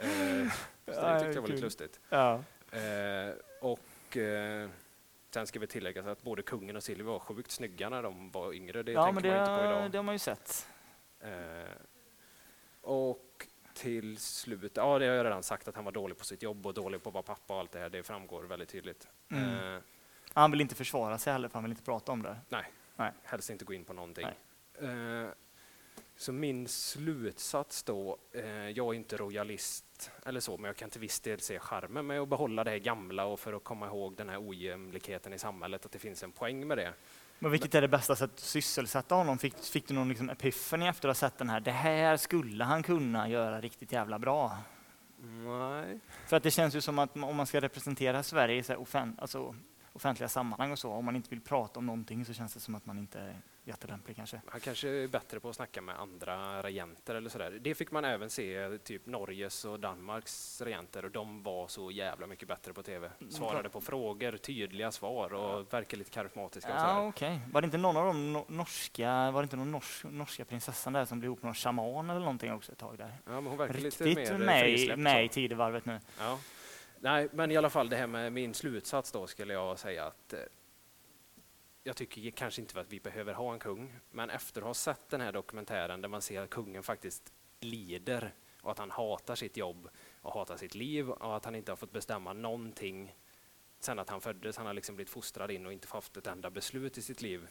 [0.00, 0.52] Eh,
[0.94, 2.00] så det tyckte jag var lite lustigt.
[2.08, 2.42] ja.
[2.72, 4.68] Eh, och eh,
[5.30, 8.52] sen ska vi tillägga att både kungen och Silvia var sjukt snygga när de var
[8.52, 8.82] yngre.
[8.82, 9.90] Det ja, men det, man inte på idag.
[9.90, 10.68] det har man ju sett.
[11.20, 11.30] Eh,
[12.80, 16.42] och till slut, ja det har jag redan sagt att han var dålig på sitt
[16.42, 17.88] jobb och dålig på att vara pappa och allt det här.
[17.88, 19.08] Det framgår väldigt tydligt.
[19.28, 19.74] Mm.
[19.74, 19.80] Eh,
[20.32, 22.36] Han vill inte försvara sig heller, för han vill inte prata om det.
[23.22, 24.26] helst inte gå in på någonting.
[24.80, 25.28] Eh,
[26.16, 28.18] så min slutsats då,
[28.74, 29.16] jag är inte
[30.26, 32.78] eller så, men jag kan till viss del se charmen med att behålla det här
[32.78, 36.32] gamla och för att komma ihåg den här ojämlikheten i samhället, att det finns en
[36.32, 36.92] poäng med det.
[37.38, 39.38] Men vilket är det bästa sättet att sysselsätta honom?
[39.38, 41.60] Fick, fick du någon liksom epiphany efter att ha sett den här?
[41.60, 44.58] Det här skulle han kunna göra riktigt jävla bra.
[45.18, 46.00] Nej.
[46.26, 48.80] För att det känns ju som att om man ska representera Sverige i så här
[48.80, 49.54] offen, alltså,
[49.92, 52.74] offentliga sammanhang och så, om man inte vill prata om någonting så känns det som
[52.74, 53.34] att man inte
[53.66, 54.40] jättelämplig kanske.
[54.46, 57.50] Han kanske är bättre på att snacka med andra regenter eller sådär.
[57.60, 62.26] Det fick man även se, typ Norges och Danmarks regenter och de var så jävla
[62.26, 63.10] mycket bättre på TV.
[63.30, 67.40] Svarade på frågor, tydliga svar och verkar lite karismatiska Ja, okej.
[67.52, 70.92] Var det inte någon av de no- norska, var det inte någon nors, norska prinsessan
[70.92, 73.12] där som blev ihop med någon shaman eller någonting också ett tag där?
[73.24, 76.00] Ja, men hon verkar lite Riktigt mer med, med i tidevarvet nu.
[76.18, 76.38] Ja.
[77.00, 80.32] Nej, men i alla fall det här med min slutsats då skulle jag säga att
[80.32, 80.38] eh,
[81.86, 85.08] jag tycker kanske inte att vi behöver ha en kung, men efter att ha sett
[85.08, 89.56] den här dokumentären där man ser att kungen faktiskt lider och att han hatar sitt
[89.56, 89.88] jobb
[90.20, 93.14] och hatar sitt liv och att han inte har fått bestämma någonting
[93.80, 94.56] sen att han föddes.
[94.56, 97.48] Han har liksom blivit fostrad in och inte haft ett enda beslut i sitt liv.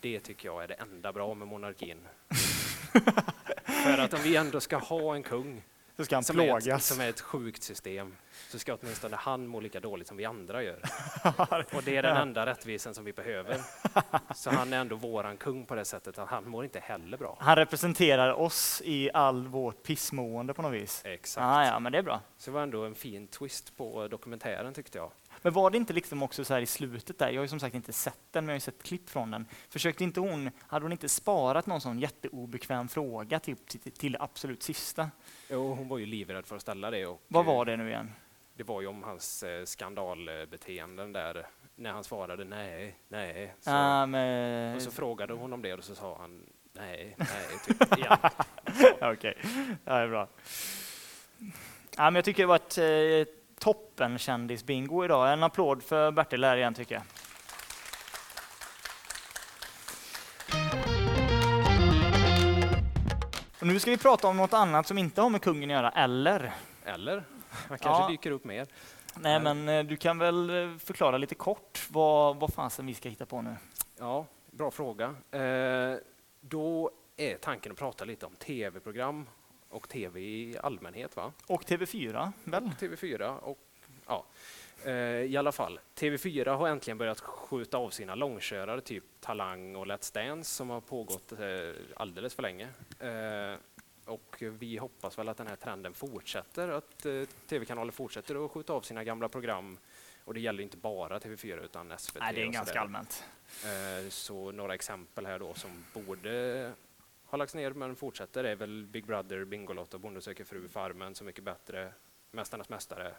[0.00, 1.98] Det tycker jag är det enda bra med monarkin.
[3.64, 5.62] För att om vi ändå ska ha en kung
[5.96, 6.86] Så ska han som är, ett, plågas.
[6.86, 8.16] som är ett sjukt system
[8.48, 10.80] så ska åtminstone han må lika dåligt som vi andra gör.
[11.74, 13.60] Och det är den enda rättvisan som vi behöver.
[14.34, 17.36] Så han är ändå våran kung på det sättet att han mår inte heller bra.
[17.40, 21.02] Han representerar oss i all vårt pissmående på något vis.
[21.04, 21.44] Exakt.
[21.44, 22.20] Ah, ja, men det är bra.
[22.36, 25.10] Så det var ändå en fin twist på dokumentären tyckte jag.
[25.42, 27.60] Men var det inte liksom också så här i slutet där, jag har ju som
[27.60, 29.46] sagt inte sett den, men jag har ju sett klipp från den.
[29.68, 33.56] Försökte inte hon, hade hon inte sparat någon sån jätteobekväm fråga till,
[33.98, 35.10] till det absolut sista?
[35.50, 37.06] Jo, hon var ju livrädd för att ställa det.
[37.06, 38.12] Och, Vad eh, var det nu igen?
[38.54, 41.46] Det var ju om hans eh, skandalbeteenden där.
[41.74, 43.54] När han svarade nej, nej.
[43.60, 44.76] Så, Ah, men...
[44.76, 47.28] och så frågade hon om det och så sa han nej, nej,
[47.66, 48.16] typ igen.
[49.00, 49.36] Okej,
[49.84, 50.28] det är bra.
[51.96, 52.78] Ja, men jag tycker det var ett
[53.28, 55.32] eh, toppen kändisbingo idag.
[55.32, 57.02] En applåd för Bertil här igen tycker jag.
[63.66, 65.90] Och nu ska vi prata om något annat som inte har med kungen att göra,
[65.90, 66.52] eller?
[66.84, 67.24] Eller?
[67.50, 68.08] Han kanske Ja.
[68.08, 68.66] dyker upp mer.
[69.14, 73.08] Nej, men eh, du kan väl eh, förklara lite kort vad, vad fasen vi ska
[73.08, 73.56] hitta på nu?
[73.98, 75.14] Ja, bra fråga.
[75.30, 75.96] Eh,
[76.40, 79.26] då är tanken att prata lite om tv-program
[79.68, 81.16] och tv i allmänhet.
[81.16, 81.32] Va?
[81.46, 82.70] Och TV4, väl?
[82.80, 83.58] TV4 och
[84.06, 84.24] ja,
[85.26, 85.80] i alla fall.
[85.94, 90.80] TV4 har äntligen börjat skjuta av sina långkörare, typ Talang och Let's Dance som har
[90.80, 91.38] pågått eh,
[91.96, 92.68] alldeles för länge.
[93.00, 93.58] Eh,
[94.04, 98.72] och vi hoppas väl att den här trenden fortsätter, att eh, tv-kanaler fortsätter att skjuta
[98.72, 99.78] av sina gamla program.
[100.24, 102.20] Och det gäller inte bara TV4 utan SVT.
[102.20, 103.24] Nej, det är ganska allmänt.
[103.64, 106.72] Eh, Så några exempel här då som borde
[107.24, 111.24] ha lagts ner men fortsätter är väl Big Brother, Bingolotto, Bonde söker fru, Farmen, Så
[111.24, 111.92] mycket bättre,
[112.30, 113.14] Mästarnas mästare,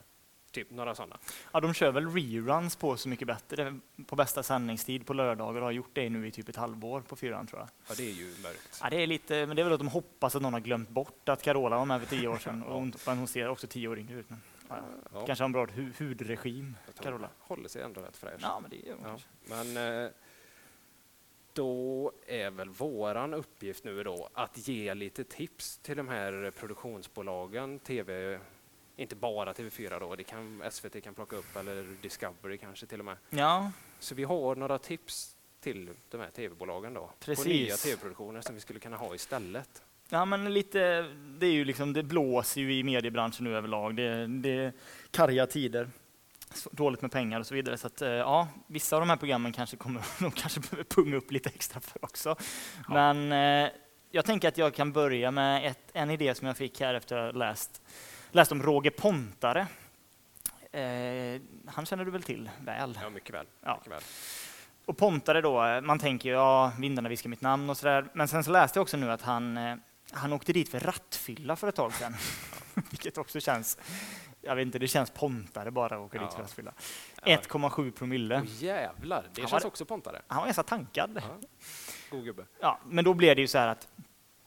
[0.58, 1.17] typ några sådana.
[1.52, 5.67] Ja, de kör väl reruns på Så mycket bättre på bästa sändningstid på lördagar och
[5.67, 7.70] har gjort det nu i typ ett halvår på fyran tror jag.
[7.89, 8.80] Ja, det är ju mörkt.
[8.82, 10.89] Ja, det är lite, men det är väl att de hoppas att någon har glömt
[10.89, 12.63] bort att Carola var med för tio år sedan.
[12.67, 14.30] Och hon, hon ser också tio år yngre ut.
[14.30, 14.76] Men, ja,
[15.13, 17.30] Ja, Kanske har en bra hu hudregim, Carola.
[17.39, 18.41] Håller sig ändå rätt fräsch.
[18.41, 20.12] Ja, men det gör Ja, men eh,
[21.54, 27.80] då är väl våran uppgift nu då att ge lite tips till de här produktionsbolagen,
[27.80, 28.39] tv
[28.97, 33.05] inte bara TV4 då, det kan SVT kan plocka upp eller Discovery kanske till och
[33.05, 33.17] med.
[33.29, 37.12] Ja, Så vi har några tips till de här tv-bolagen då.
[37.19, 37.45] Precis.
[37.45, 39.83] På nya tv-produktioner som vi skulle kunna ha istället.
[40.10, 40.79] Ja, men lite,
[41.39, 43.95] det är ju liksom, det blåser ju i mediebranschen nu överlag.
[43.95, 44.73] Det, det är
[45.12, 45.89] karga tider,
[46.71, 47.77] dåligt med pengar och så vidare.
[47.77, 51.15] Så att, eh, ja, vissa av de här programmen kanske kommer, de kanske behöver punga
[51.15, 52.36] upp lite extra för också.
[52.89, 53.71] Men eh,
[54.12, 57.17] jag tänker att jag kan börja med ett, en idé som jag fick här efter
[57.17, 57.81] att ha läst,
[58.32, 59.68] läst om Roger Pontare.
[60.72, 63.00] Eh, han känner du väl till väl?
[63.02, 63.46] Ja, mycket väl.
[63.63, 63.76] Ja.
[63.76, 64.02] Mycket väl.
[64.86, 68.06] Och Pontare då, eh, man tänker ju ja, vindarna viskar mitt namn och sådär.
[68.13, 69.76] Men sen så läste jag också nu att han, eh,
[70.12, 72.16] han åkte dit för rattfylla för ett tag sedan.
[72.90, 73.78] Vilket också känns,
[74.42, 76.44] jag vet inte, det känns Pontare bara att åka dit för Ja.
[76.44, 76.74] rattfylla.
[77.24, 77.38] Ja.
[77.38, 78.38] 1,7 promille.
[78.42, 80.22] Åh, jävlar, det Han känns var- också pontare.
[80.28, 81.22] Han var ganska tankad.
[81.30, 81.48] Ja.
[82.12, 82.46] God gubbe.
[82.60, 83.88] Ja, men då blev det ju så här att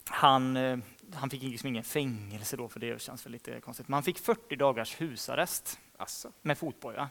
[0.08, 0.78] han, eh,
[1.14, 3.88] han fick liksom ingen fängelse då, för det känns väl lite konstigt.
[3.88, 5.78] Men han fick 40 dagars husarrest.
[5.96, 6.32] Asså.
[6.42, 7.10] med fotboja.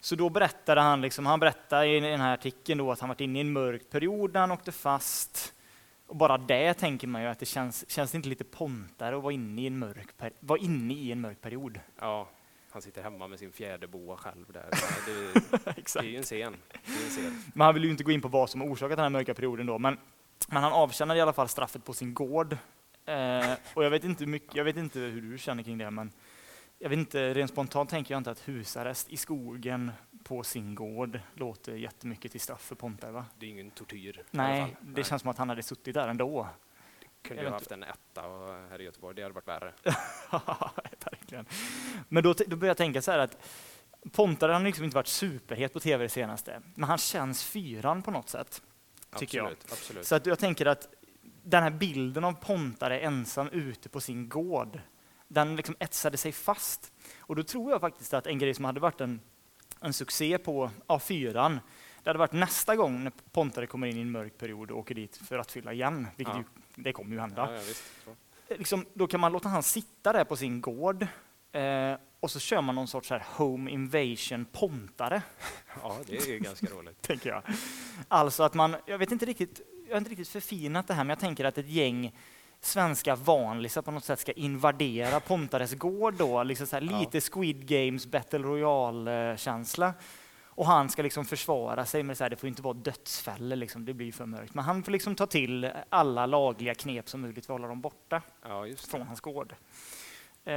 [0.00, 3.20] Så då berättade han, liksom, han berättade i den här artikeln då att han varit
[3.20, 5.54] inne i en mörk period när han åkte fast.
[6.06, 9.22] Och bara det tänker man ju att det känns, känns det inte lite pontare att
[9.22, 10.08] vara inne i en mörk,
[10.40, 11.80] vara inne i en mörk period.
[12.00, 12.28] Ja,
[12.70, 14.68] han sitter hemma med sin fjäderboa själv där.
[15.06, 15.40] Det,
[15.94, 16.56] det är ju en scen.
[16.86, 17.42] Det är en scen.
[17.54, 19.34] Men han vill ju inte gå in på vad som har orsakat den här mörka
[19.34, 19.78] perioden då.
[19.78, 19.98] Men,
[20.48, 22.56] men han avtjänade i alla fall straffet på sin gård.
[23.04, 25.90] Eh, och jag vet, inte hur mycket, jag vet inte hur du känner kring det,
[25.90, 26.12] men
[26.78, 29.92] jag vet inte, rent spontant tänker jag inte att husarrest i skogen
[30.24, 33.24] på sin gård låter jättemycket till straff för Pontare, va?
[33.38, 34.22] Det är ingen tortyr.
[34.30, 36.48] Nej, det känns som att han hade suttit där ändå.
[37.22, 39.16] Kunde jag ju vet haft en etta och- här i Göteborg.
[39.16, 39.72] Det hade varit värre.
[41.04, 41.46] Verkligen.
[42.08, 43.38] Men då, då börjar jag tänka så här att
[44.12, 48.10] Pontare har liksom inte varit superhet på tv det senaste, men han känns fyran på
[48.10, 48.62] något sätt.
[49.16, 49.46] Tycker jag.
[49.46, 50.06] absolut, Absolut.
[50.06, 50.88] Så att jag tänker att
[51.44, 54.80] den här bilden av Pontare ensam ute på sin gård,
[55.28, 56.92] den liksom etsade sig fast.
[57.18, 59.20] Och då tror jag faktiskt att en grej som hade varit en,
[59.80, 61.58] en succé på A4,
[62.02, 64.94] det hade varit nästa gång när Pontare kommer in i en mörk period och åker
[64.94, 66.44] dit för att fylla igen, vilket Ja.
[66.76, 67.46] ju, det kommer ju hända.
[67.50, 67.84] Ja, ja, visst.
[68.04, 68.16] Så.
[68.54, 71.02] liksom, då kan man låta han sitta där på sin gård
[71.52, 75.22] eh, och så kör man någon sorts här home invasion pontare,
[75.82, 77.02] Ja, det är ju ganska roligt.
[77.06, 77.42] tänker jag.
[78.08, 81.08] Alltså att man, jag vet inte riktigt, jag har inte riktigt förfinat det här, men
[81.08, 82.16] jag tänker att ett gäng
[82.60, 86.98] svenska vanlisar på något sätt ska invadera Pontares gård då, liksom så här Ja.
[87.00, 89.94] lite Squid Games Battle Royale-känsla.
[90.54, 93.84] Och han ska liksom försvara sig med så här, det får inte vara dödsfällor, liksom,
[93.84, 94.54] det blir för mörkt.
[94.54, 97.80] Men han får liksom ta till alla lagliga knep som möjligt för att hålla dem
[97.80, 99.54] borta Ja, från hans gård.
[100.44, 100.54] Eh,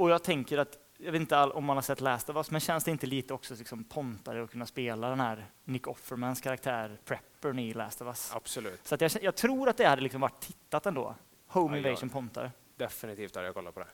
[0.00, 2.50] och jag tänker att, jag vet inte all, om man har sett Last of Us,
[2.50, 6.40] men känns det inte lite också liksom pontare att kunna spela den här Nick Offermans
[6.40, 8.32] karaktär, Preppern i Last of Us?
[8.34, 8.86] Absolut.
[8.86, 11.14] Så jag, jag tror att det hade liksom varit tittat ändå.
[11.46, 11.88] Home Ja.
[11.88, 12.52] Invasion pontare.
[12.76, 13.86] Definitivt hade jag kollat på det.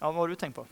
[0.00, 0.66] Ja, vad har du tänkt på?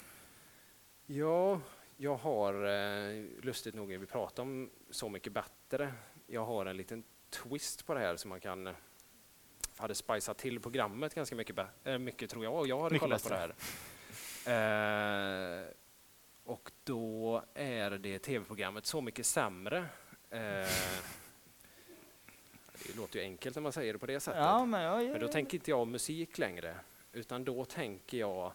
[1.06, 1.60] Ja,
[1.96, 5.92] jag har, eh, lustigt nog, vi pratar om Så mycket bättre.
[6.26, 8.74] Jag har en liten twist på det här som man kan eh,
[9.76, 13.22] hade spicat till programmet ganska mycket, eh, mycket tror jag, och jag hade Mycket kollat
[13.22, 13.54] på det här.
[14.48, 15.66] Eh,
[16.44, 19.78] och då är det tv-programmet Så mycket sämre.
[20.30, 20.68] Eh,
[22.86, 24.40] det låter ju enkelt när man säger det på det sättet.
[24.40, 26.74] Ja, men, jag, Men då tänker inte jag musik längre,
[27.12, 28.52] utan då tänker jag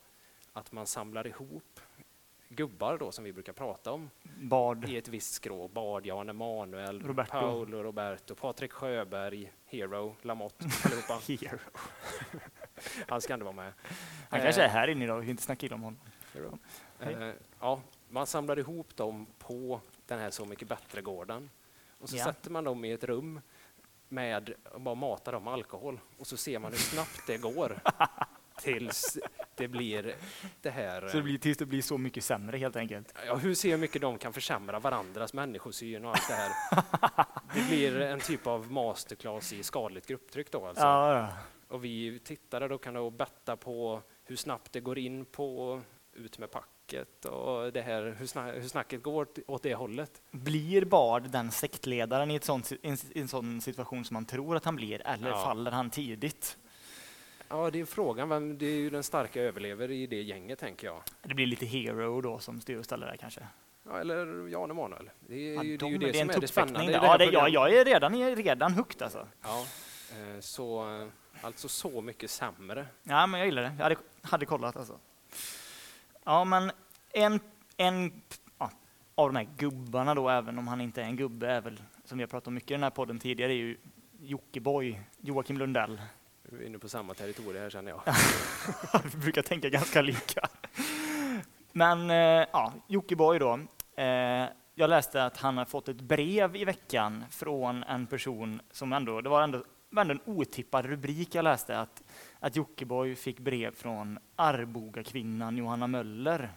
[0.54, 1.80] att man samlar ihop
[2.50, 4.90] gubbar då som vi brukar prata om Bard.
[4.90, 5.68] i ett visst skrå.
[5.68, 7.32] Bard, Jan Emanuel, Roberto.
[7.32, 11.20] Paolo Roberto, Patrik Sjöberg, Hero, Lamotte, allihopa.
[13.08, 13.74] Han ska ändå vara med.
[14.30, 16.00] Han kanske är här inne idag, vi kan inte snacka illa om honom.
[17.00, 17.14] Hej.
[17.14, 21.50] Eh, ja, man samlar ihop dem på den här Så mycket bättre-gården.
[22.00, 22.24] Och så Ja.
[22.24, 23.42] sätter man dem i ett rum
[24.10, 26.00] med, och bara matar dem med alkohol.
[26.18, 27.80] Och så ser man hur snabbt det går
[28.62, 29.18] tills
[29.58, 30.16] det blir
[30.62, 31.08] det här.
[31.08, 33.14] Så det blir, tills det blir så mycket sämre helt enkelt.
[33.28, 36.52] Ja, hur ser mycket de kan försämra varandras människosyn och allt det här.
[37.56, 40.84] Det blir en typ av masterclass i skadligt grupptryck då alltså.
[40.84, 41.28] Ja, ja.
[41.68, 45.82] Och vi tittare då kan då betta på hur snabbt det går in på
[46.14, 50.22] ut med packet och det här, hur, sna hur snacket går åt det hållet.
[50.32, 54.26] Blir Bard den sektledaren i, ett sånt, i en, i en sån situation som man
[54.26, 55.44] tror att han blir, eller Ja.
[55.46, 56.58] faller han tidigt?
[57.54, 58.30] Ja, det är frågan.
[58.30, 61.02] Vem, det är ju den starka överlever i det gänget, tänker jag.
[61.22, 63.48] Det blir lite hero då som styr och ställer där kanske.
[63.84, 65.10] Ja, eller Jan Emanuel.
[65.20, 66.92] Det är Ja, ju det, de- ju det, är som en är det spännande det
[66.92, 67.54] Ja, det, ja, programmet.
[67.54, 69.28] jag är redan, jag är redan hooked alltså.
[69.42, 69.66] Ja,
[70.12, 71.08] eh, så, eh,
[71.42, 72.86] alltså så mycket sämre.
[73.04, 73.74] Ja, men jag gillar det.
[73.78, 75.00] Jag hade, hade kollat alltså.
[76.24, 76.72] Ja, men
[77.12, 77.40] en,
[77.78, 78.22] en
[78.58, 78.72] ja,
[79.16, 82.18] av de här gubbarna då, även om han inte är en gubbe, är väl, som
[82.18, 83.78] vi har pratat om mycket i den här podden tidigare, är ju
[84.22, 86.02] Jockiboi, Joakim Lundell.
[86.44, 88.02] Vi är inne på samma territorium här känner jag.
[89.14, 90.50] vi brukar tänka ganska lika.
[91.72, 93.60] Men eh, ja, Jockiboi då.
[93.96, 98.94] Eh, jag läste att han har fått ett brev i veckan från en person som
[98.94, 99.64] ändå, det var ändå,
[99.98, 102.04] ändå en otippad rubrik jag läste, att,
[102.40, 106.52] att Jockiboi fick brev från Arboga-kvinnan Johanna Möller.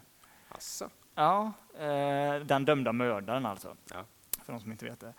[0.49, 0.91] Asså.
[1.15, 3.77] Ja, eh, den dömda mördaren alltså.
[3.91, 4.05] Ja.
[4.45, 5.15] För de som inte vet det.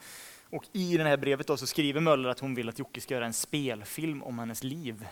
[0.49, 3.13] Och i det här brevet då så skriver Möller att hon vill att Jocke ska
[3.13, 5.07] göra en spelfilm om hennes liv.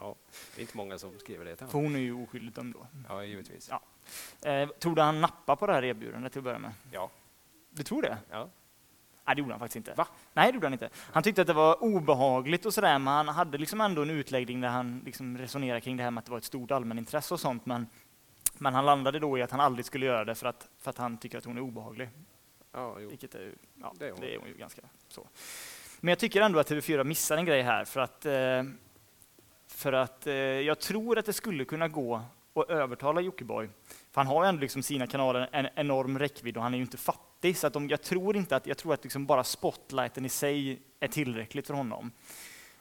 [0.00, 0.14] Ja,
[0.54, 1.84] det är inte många som skriver det till För honom.
[1.92, 2.86] hon är ju oskyldigt dömd då.
[3.08, 3.70] Ja, givetvis.
[3.70, 3.82] Ja.
[4.50, 6.72] Eh, tror du han nappar på det här erbjudandet till att börja med?
[6.92, 7.10] Ja.
[7.70, 8.18] Du tror det?
[8.30, 8.48] Ja.
[9.26, 9.94] Nej, det gjorde han faktiskt inte.
[9.94, 10.06] Va?
[10.34, 10.90] Nej, det gjorde han inte.
[10.96, 14.60] Han tyckte att det var obehagligt och sådär, men han hade liksom ändå en utläggning
[14.60, 17.40] där han liksom resonerade kring det här med att det var ett stort allmänintresse och
[17.40, 17.86] sånt, men,
[18.58, 20.98] men han landade då i att han aldrig skulle göra det för att, för att
[20.98, 22.08] han tycker att hon är obehaglig.
[22.72, 23.08] Ja, jo.
[23.08, 25.28] Vilket är, ja, Det är det är hon ju ganska så.
[26.00, 28.62] Men jag tycker ändå att TV4 missar en grej här, för att, eh,
[29.66, 32.22] för att eh, jag tror att det skulle kunna gå
[32.54, 33.68] att övertala Jockiboi.
[34.10, 36.84] För han har ju ändå liksom sina kanaler en enorm räckvidd och han är ju
[36.84, 37.56] inte fattig.
[37.56, 40.82] Så att de, jag tror inte att, jag tror att liksom bara spotlighten i sig
[41.00, 42.12] är tillräckligt för honom.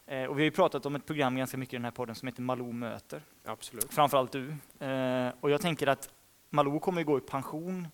[0.05, 2.15] Eh, och vi har ju pratat om ett program ganska mycket i den här podden
[2.15, 3.21] som heter Malou möter.
[3.45, 3.93] Absolut.
[3.93, 4.49] Framförallt du.
[4.85, 6.09] Eh, och jag tänker att
[6.49, 7.87] Malou kommer ju gå i pension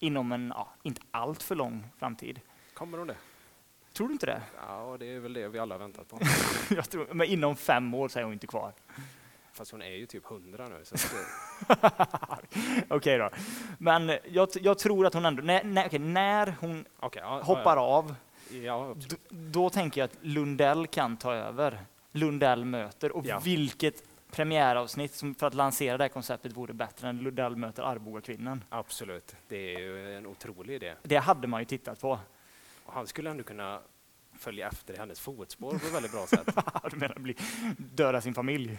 [0.00, 2.40] inom en, ja, inte allt för lång framtid.
[2.74, 3.16] Kommer hon det?
[3.92, 4.42] Tror du inte det?
[4.66, 6.18] Ja, det är väl det vi alla väntat på.
[6.90, 8.72] Tror, men inom fem år så är hon inte kvar.
[9.52, 10.82] Fast hon är ju typ 100 nu.
[12.88, 13.30] Okej då.
[13.78, 17.76] Men jag, jag tror att hon ändå, när, när, okej, när hon Okej, ja, hoppar
[17.76, 18.14] av,
[18.50, 21.80] Ja, ja, d- då tänker jag att Lundell kan ta över.
[22.12, 23.16] Lundell möter.
[23.16, 27.82] Och vilket premiäravsnitt som för att lansera det här konceptet vore bättre än Lundell möter
[27.82, 28.64] Arboga-kvinnan.
[28.68, 29.36] absolut.
[29.48, 30.94] Det är ju en otrolig idé.
[31.02, 32.18] Det hade man ju tittat på.
[32.84, 33.80] Och han skulle ändå kunna
[34.38, 36.48] följa efter i hennes fotspår på ett väldigt bra sätt.
[36.90, 37.36] du menar bli,
[37.76, 38.78] döda sin familj?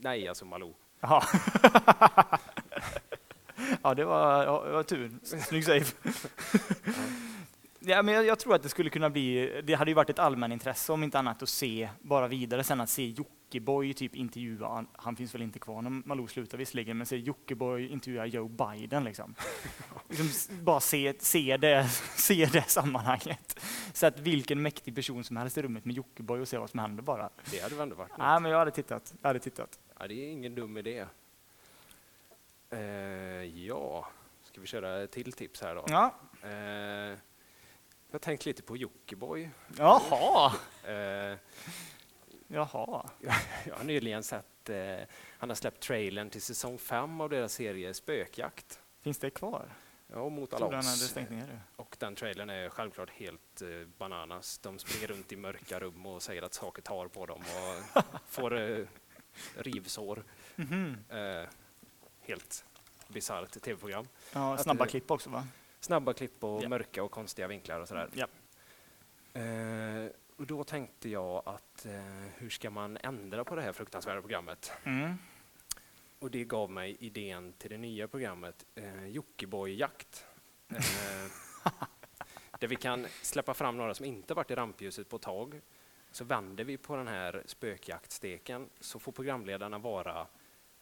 [0.00, 0.74] Nej, alltså Malou.
[1.00, 1.22] Jaha.
[3.82, 5.10] ja, det var, ja, det var tur.
[5.22, 5.84] Snygg save.
[7.88, 10.18] Ja, men jag, jag tror att det skulle kunna bli, det hade ju varit ett
[10.18, 13.02] allmänintresse om inte annat att se, bara vidare sen att se
[13.46, 17.16] Jockiboi typ intervjua, han, han finns väl inte kvar när Malou slutar visserligen, men se
[17.16, 19.34] Jockiboi intervjua Joe Biden liksom.
[20.08, 23.60] liksom bara se, se, det, se det sammanhanget.
[23.92, 26.80] Så att vilken mäktig person som helst i rummet med Jockiboi och se vad som
[26.80, 27.30] händer bara.
[27.50, 28.18] Det hade väl ändå varit.
[28.18, 29.14] Nej, men jag hade tittat.
[29.22, 29.78] Jag hade tittat.
[29.98, 31.06] Ja, det är ingen dum idé.
[32.70, 32.80] Eh,
[33.44, 34.08] ja,
[34.42, 35.84] ska vi köra ett till tips här då?
[35.88, 36.14] Ja.
[36.42, 39.50] Eh, jag har tänkt lite på Jockiboi.
[39.76, 40.52] Jaha.
[40.84, 41.38] Eh,
[42.48, 43.10] Jaha.
[43.66, 44.96] jag har nyligen sett, eh,
[45.38, 48.80] han har släppt trailern till säsong 5 av deras serie Spökjakt.
[49.00, 49.68] Finns det kvar?
[50.12, 51.14] Ja, mot alla hade odds.
[51.76, 53.68] Och den trailern är självklart helt eh,
[53.98, 54.58] bananas.
[54.58, 57.40] De springer runt i mörka rum och säger att saker tar på dem
[57.96, 58.86] och får eh,
[59.56, 60.24] rivsår.
[60.56, 60.96] Mhm.
[61.08, 61.48] Eh,
[62.20, 62.64] helt
[63.08, 64.08] bisarrt tv-program.
[64.32, 65.46] Ja, Att snabba det- klipp också va?
[65.80, 66.68] Snabba klipp och Ja.
[66.68, 68.08] mörka och konstiga vinklar och sådär.
[68.14, 68.26] Ja.
[70.36, 71.92] Och då tänkte jag att eh,
[72.36, 74.72] hur ska man ändra på det här fruktansvärda programmet?
[74.84, 75.18] Mm.
[76.18, 80.24] Och det gav mig idén till det nya programmet eh, Jockiboi-jakt.
[80.68, 81.32] Eh,
[82.58, 85.60] där vi kan släppa fram några som inte varit i rampljuset på ett tag.
[86.10, 90.26] Så vänder vi på den här spökjaktsteken så får programledarna vara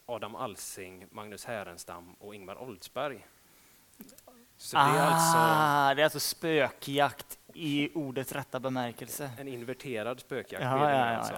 [0.06, 3.26] Adam Alsing, Magnus Härenstam och Ingmar Oldsberg.
[4.56, 9.30] Så det är alltså ah, det är alltså spökjakt i ordets rätta bemärkelse.
[9.38, 10.64] en inverterad spökjakt.
[10.64, 11.34] Ja, det ja, ja, alltså.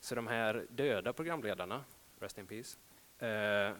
[0.00, 1.84] Så de här döda programledarna,
[2.20, 2.76] Rest in Peace,
[3.18, 3.74] eh,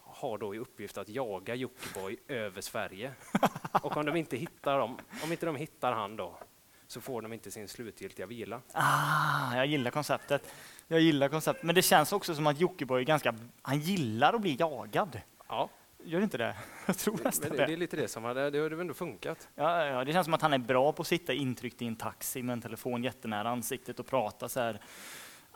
[0.00, 3.12] har då i uppgift att jaga Jockiboi över Sverige.
[3.82, 6.38] Och om de inte hittar dem, om inte de hittar han då,
[6.86, 8.60] så får de inte sin slutgiltiga vila.
[8.72, 10.54] Ah, jag gillar konceptet.
[10.88, 11.62] Jag gillar konceptet.
[11.62, 15.20] Men det känns också som att Jockiboi är ganska, han gillar att bli jagad.
[15.48, 15.68] Ja,
[16.04, 16.56] Gör inte det?
[16.86, 17.72] Jag tror nästan det, det.
[17.72, 19.48] är lite det som har, det har ändå funkat.
[19.54, 21.96] Ja, ja, det känns som att han är bra på att sitta intryckt i en
[21.96, 24.80] taxi med en telefon jättenära ansiktet och prata så här.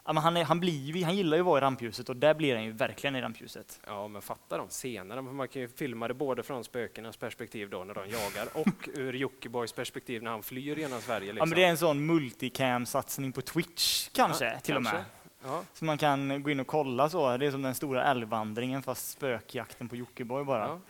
[0.05, 2.35] Ja, men han, är, han, blir, han gillar ju att vara i rampljuset och där
[2.35, 3.81] blir han ju verkligen i rampljuset.
[3.87, 5.23] Ja, men fatta de scenerna.
[5.23, 9.13] Man kan ju filma det både från spökenas perspektiv då när de jagar och ur
[9.13, 11.27] Jockibois perspektiv när han flyr genom Sverige.
[11.27, 11.49] Ja, Liksom.
[11.49, 15.05] men det är en sån multicam-satsning på Twitch kanske, Ja, till och med.
[15.45, 17.37] Ja, Så man kan gå in och kolla så.
[17.37, 20.67] Det är som den stora älgvandringen fast spökjakten på Jockiboi bara.
[20.67, 20.81] ja.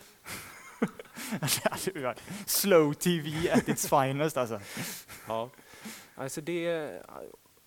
[1.94, 4.60] Varit Slow TV at its finest alltså.
[5.28, 5.50] Ja,
[6.14, 6.90] alltså det,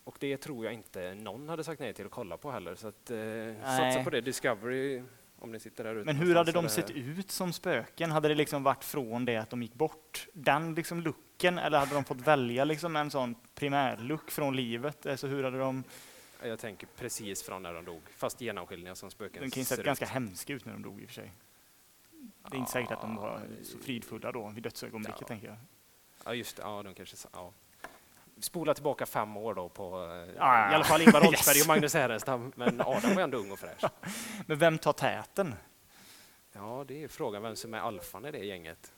[0.04, 2.76] och det tror jag inte någon hade sagt nej till att kolla på heller.
[2.76, 4.22] Så att, eh, satsa på det.
[4.22, 5.04] Discovery,
[5.40, 6.06] om ni sitter där ute.
[6.06, 8.12] Men hur hade de sett ut som spöken?
[8.12, 10.28] Hade det liksom varit från det att de gick bort?
[10.34, 11.58] Den liksom looken?
[11.58, 15.06] Eller hade de fått välja liksom en sån primärlook från livet?
[15.06, 15.84] Alltså hur hade de...
[16.44, 19.84] Jag tänker precis från när de dog, fast genomskinliga som spöken De kan ju ut.
[19.86, 21.32] ganska hemska ut när de dog i och för sig.
[22.50, 25.28] Det är inte säkert att de var så fridfulla då vid dödsögonblicket, Ja.
[25.28, 25.58] tänker jag.
[26.26, 26.62] Ja, just det.
[26.64, 27.18] Ja, de kanske...
[27.34, 27.54] Ja.
[28.40, 31.28] Spola tillbaka fem år då på eh, Ja, i alla fall Ingvar yes.
[31.28, 32.52] Oldsberg och Magnus Härenstam.
[32.56, 33.84] Men Adam var ändå ung och fräsch.
[34.48, 35.56] Men vem tar täten?
[36.54, 38.94] Ja, det är frågan vem som är alfan i det gänget.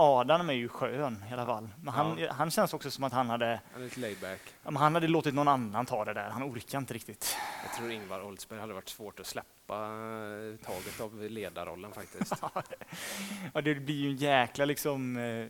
[0.00, 1.68] Adam är ju skön i alla fall.
[1.82, 2.32] Men han, Ja.
[2.32, 4.40] han känns också som att han hade, Han är lite laid back.
[4.62, 6.30] ja, han hade låtit någon annan ta det där.
[6.30, 7.36] Han orkar inte riktigt.
[7.64, 12.32] Jag tror Ingvar Oldsberg hade varit svårt att släppa eh, taget av ledarrollen faktiskt.
[13.54, 15.46] Ja, det blir ju en jäkla liksom, eh,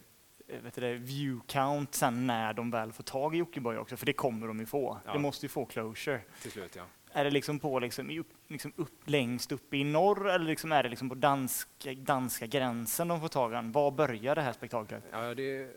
[0.62, 4.06] vet du det, view count sen när de väl får tag i Jockiboi också, för
[4.06, 4.98] det kommer de ju få.
[5.06, 5.12] Ja.
[5.12, 6.20] Det måste ju få closure.
[6.42, 6.82] Till slut, ja.
[7.12, 10.88] Är det liksom på liksom, liksom upp, längst uppe i norr eller liksom är det
[10.88, 13.72] liksom på danska, danska gränsen de får tag i honom?
[13.72, 15.04] Var börjar det här spektaklet?
[15.12, 15.70] ja det, är,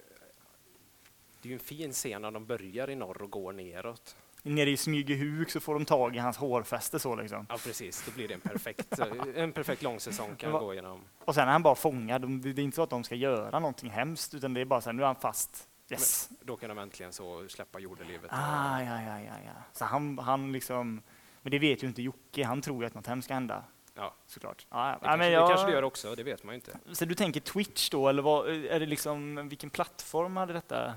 [1.41, 4.15] det är en fin scen när de börjar i norr och går neråt.
[4.43, 7.45] Nere i Smygehuk så får de tag i hans hårfäste så liksom.
[7.49, 8.03] Ja, precis.
[8.05, 8.99] Då blir det en perfekt,
[9.35, 11.01] en perfekt långsäsong kan gå igenom.
[11.25, 12.21] Och sen är han bara fångad.
[12.21, 14.81] De- Det är inte så att de ska göra någonting hemskt utan det är bara
[14.81, 15.67] så här, nu är han fast.
[15.89, 16.29] Yes.
[16.41, 18.31] Då kan de äntligen så släppa jordelivet.
[18.33, 19.51] Ah, ja, ja, ja, ja.
[19.73, 21.01] Så han, han liksom,
[21.41, 22.43] men det vet ju inte Jocke.
[22.45, 23.63] Han tror ju att något hemskt ska hända.
[23.95, 24.13] Ja.
[24.27, 24.65] Såklart.
[24.69, 24.77] Ja.
[24.77, 26.79] Det, Ja, kanske, men det jag- kanske det gör också, det vet man ju inte.
[26.91, 30.93] Så du tänker Twitch då, eller vad, är det liksom, vilken plattform hade detta?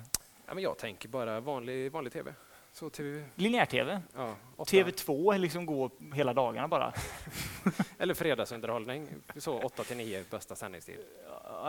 [0.47, 2.35] Ja, men jag tänker bara vanlig, vanlig tv.
[2.73, 4.03] Så TV, Linjär-tv?
[4.17, 4.71] ja, åtta.
[4.77, 6.93] TV2 liksom går hela dagarna bara?
[7.99, 9.09] Eller fredagsunderhållning.
[9.37, 10.99] Så 8 till 9 bästa sändningstid.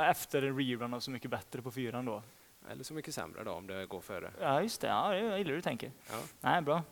[0.10, 2.24] Efter en rerun av Så mycket bättre på fyran då?
[2.72, 4.32] Eller så mycket sämre då om det går före.
[4.42, 4.88] Ja, just det.
[4.88, 5.92] Ja, jag gillar hur du tänker.
[6.10, 6.16] Ja.
[6.42, 6.84] Nej, bra.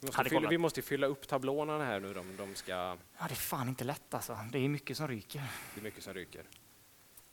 [0.00, 2.14] Vi måste, fylla, vi måste fylla upp tablåerna här nu.
[2.14, 4.38] De, de ska, Ja, det är fan inte lätt alltså.
[4.52, 5.42] Det är mycket som ryker.
[5.74, 6.42] det är mycket som ryker.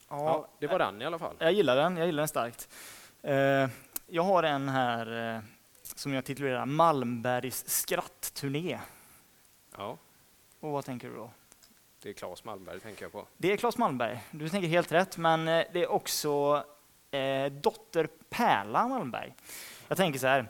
[0.08, 1.36] Ja, Ja, det var den i alla fall.
[1.38, 2.68] Jag gillar den, jag gillar den starkt.
[3.22, 3.68] Eh,
[4.06, 5.40] jag har en här eh,
[5.82, 8.78] som jag titulerar Malmbergs skrattturné.
[9.76, 9.98] Ja,
[10.60, 11.30] Och vad tänker du då?
[12.02, 13.26] det är Claes Malmberg tänker jag på.
[13.36, 16.64] Det är Claes Malmberg, du tänker helt rätt, men eh, det är också
[17.10, 19.34] eh, dotter Pärla Malmberg.
[19.88, 20.46] Jag tänker så här,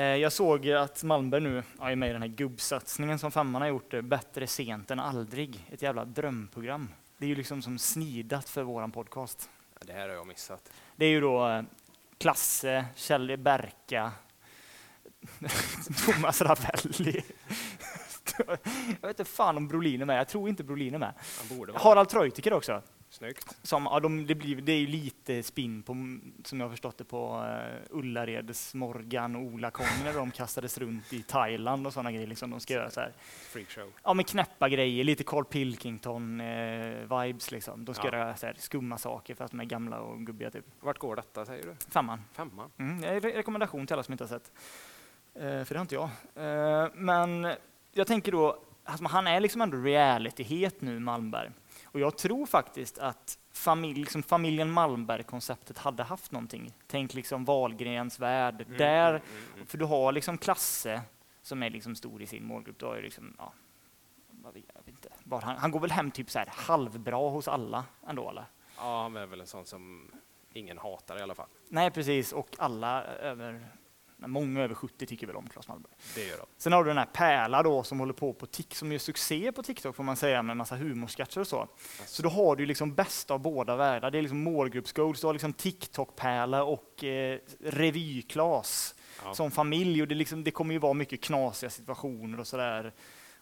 [0.00, 3.68] jag såg att Malmberg nu ja, är med i den här gubbsatsningen som Femman har
[3.68, 5.66] gjort, eh, Bättre sent än aldrig.
[5.72, 6.88] Ett jävla drömprogram.
[7.18, 9.50] Det är ju liksom som snidat för våran podcast.
[9.74, 10.72] Ja, Det här har jag missat.
[10.96, 11.62] Det är ju då eh,
[12.18, 14.12] Klasse, Kjell Berka,
[16.06, 17.22] Thomas Ravelli.
[19.00, 21.12] Jag vet inte fan om Brolin är med, jag tror inte Brolin är med.
[21.74, 22.82] Harald Treutiger också.
[23.14, 23.56] Snyggt.
[23.62, 25.92] Som, ja, de, det, blir, det är ju lite spinn på,
[26.44, 30.78] som jag har förstått det, på uh, Ullareds Morgan och Ola Kongen när de kastades
[30.78, 32.26] runt i Thailand och sådana grejer.
[32.26, 33.12] Liksom de ska göra så här.
[33.52, 33.92] Freakshow.
[34.04, 37.84] Ja, men knäppa grejer, lite Carl Pilkington-vibes liksom.
[37.84, 38.18] De ska Ja.
[38.18, 40.64] göra så här, skumma saker för att de är gamla och gubbiga typ.
[40.80, 41.74] Vart går detta säger du?
[41.90, 42.22] Femman.
[42.32, 42.70] Femman?
[42.78, 44.52] Mm, re- rekommendation till alla som inte har sett.
[45.34, 46.10] Eh, för det har inte jag.
[46.84, 47.52] Eh, men
[47.92, 51.50] jag tänker då, alltså, han är liksom ändå reality-het nu, Malmberg.
[51.94, 56.72] Och jag tror faktiskt att familj, liksom familjen Malmberg-konceptet hade haft någonting.
[56.86, 58.64] Tänk liksom Wahlgrens värld.
[58.66, 59.66] Mm, Där, mm, mm, mm.
[59.66, 61.02] för du har liksom Klasse
[61.42, 62.78] som är liksom stor i sin målgrupp.
[62.78, 63.52] Du har ju liksom, ja,
[64.86, 65.08] inte.
[65.24, 68.44] Bara, han, han går väl hem typ så här halvbra hos alla ändå eller?
[68.76, 70.10] Ja, han är väl en sån som
[70.52, 71.48] ingen hatar i alla fall.
[71.68, 73.66] Nej precis, och alla över,
[74.24, 75.92] nej, många över 70 tycker väl om Claes Malmberg.
[76.14, 76.46] Det gör de.
[76.56, 79.52] Sen har du den här Pärla då som håller på på Tik, som gör succé
[79.52, 81.68] på TikTok får man säga med massa humorsketcher och så.
[82.06, 84.10] Så då har du liksom bästa av båda världar.
[84.10, 88.94] Det är liksom målgruppsgoals, du har liksom TikTok-Pärla och eh, Revy-Klas
[89.24, 89.34] Ja.
[89.34, 92.92] som familj och det, liksom, det kommer ju vara mycket knasiga situationer och sådär.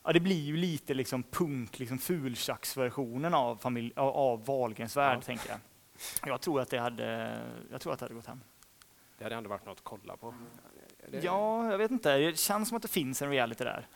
[0.04, 5.18] Ja, det blir ju lite liksom punk, liksom fultjacksversionen av, familj, av, av Wahlgrens värld,
[5.18, 5.22] Ja.
[5.22, 5.58] tänker jag.
[6.32, 8.40] Jag tror att det hade, jag tror att det hade gått hem.
[9.18, 10.34] Det hade ändå varit något att kolla på.
[11.10, 12.16] Det, Ja, jag vet inte.
[12.18, 13.86] Det känns som att det finns en reality där.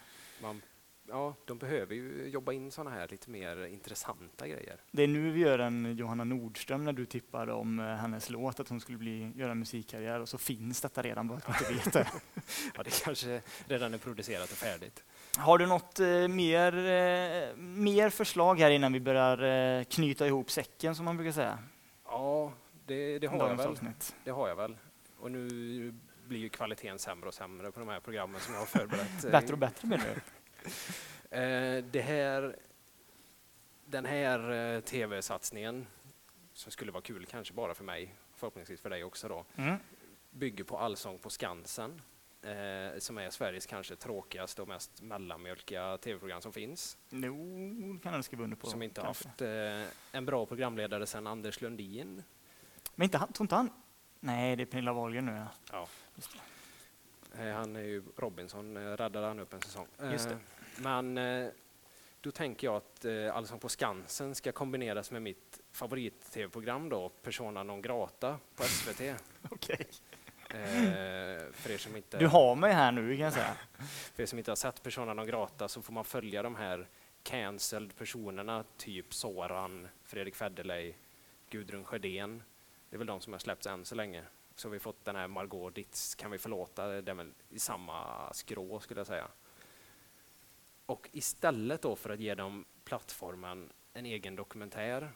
[0.43, 0.63] Man,
[1.09, 4.81] ja, de behöver ju jobba in såna här lite mer intressanta grejer.
[4.91, 8.61] Det är nu vi gör en Johanna Nordström när du tippade om eh, hennes låt,
[8.61, 11.93] att hon skulle bli, göra musikkarriär och så finns detta redan, bara att inte vet
[11.93, 12.09] det.
[12.77, 15.05] Ja, det kanske redan är producerat och färdigt.
[15.39, 19.43] Har du något eh, mer, eh, mer förslag här innan vi börjar
[19.79, 21.59] eh, knyta ihop säcken som man brukar säga?
[22.05, 22.53] Ja,
[22.87, 23.67] det, det har jag väl.
[23.67, 24.15] avsnitt.
[24.25, 24.77] Det har jag väl.
[25.19, 25.95] Och nu
[26.27, 29.23] blir ju kvaliteten sämre och sämre på de här programmen som jag har förberett.
[29.33, 30.21] Bättre och bättre menar du?
[31.31, 32.57] Eh, det här,
[33.87, 35.87] den här eh, tv-satsningen,
[36.53, 39.77] som skulle vara kul kanske bara för mig, förhoppningsvis för dig också då, Mm.
[40.31, 42.03] bygger på Allsång på Skansen,
[42.43, 46.99] eh, som är Sveriges kanske tråkigaste och mest mellanmjölkiga tv-program som finns.
[47.11, 47.37] Jo,
[48.03, 48.67] kan jag skriva under på.
[48.67, 49.29] som inte kanske.
[49.29, 52.23] haft eh, en bra programledare sedan Anders Lundin.
[52.95, 53.71] Men inte han, tror inte han...
[54.27, 55.49] Nej, det är Pernilla Wahlgren nu ja.
[55.73, 55.89] Ja.
[57.43, 59.87] Eh, han är ju Robinson, eh, räddade han upp en säsong.
[60.13, 60.35] Just det.
[60.35, 60.41] Eh,
[60.77, 61.49] men eh,
[62.21, 67.63] då tänker jag att eh, Allsång på Skansen ska kombineras med mitt favorit-tv-program då, Persona
[67.63, 69.01] non grata på SVT.
[69.51, 69.87] Okej.
[70.51, 73.57] Eh, för, er som inte, Du har mig här nu kan jag säga.
[74.15, 76.89] för er som inte har sett Persona non grata så får man följa de här
[77.23, 80.95] cancelled personerna, typ Soran, Fredrik Federley,
[81.51, 82.43] Gudrun Sjödén.
[82.91, 84.25] Det är väl de som har släppts än så länge.
[84.55, 86.87] Så har vi fått den här Margot Ditz, Kan vi förlåta?
[86.89, 89.29] Den är väl i samma skrå skulle jag säga.
[90.87, 95.13] Och istället då för att ge dem plattformen en egen dokumentär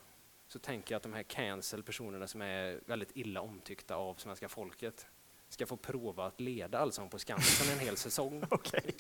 [0.47, 4.49] så tänker jag att de här cancel personerna som är väldigt illa omtyckta av svenska
[4.49, 5.07] folket
[5.49, 8.43] ska få prova att leda Allsång på Skansen en hel säsong.
[8.51, 8.93] okay.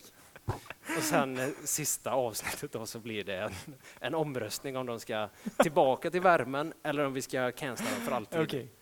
[0.97, 3.53] Och sen eh, sista avsnittet då så blir det en,
[4.01, 8.13] en omröstning om de ska tillbaka till värmen eller om vi ska cancella dem för
[8.13, 8.41] alltid.
[8.41, 8.69] Okej.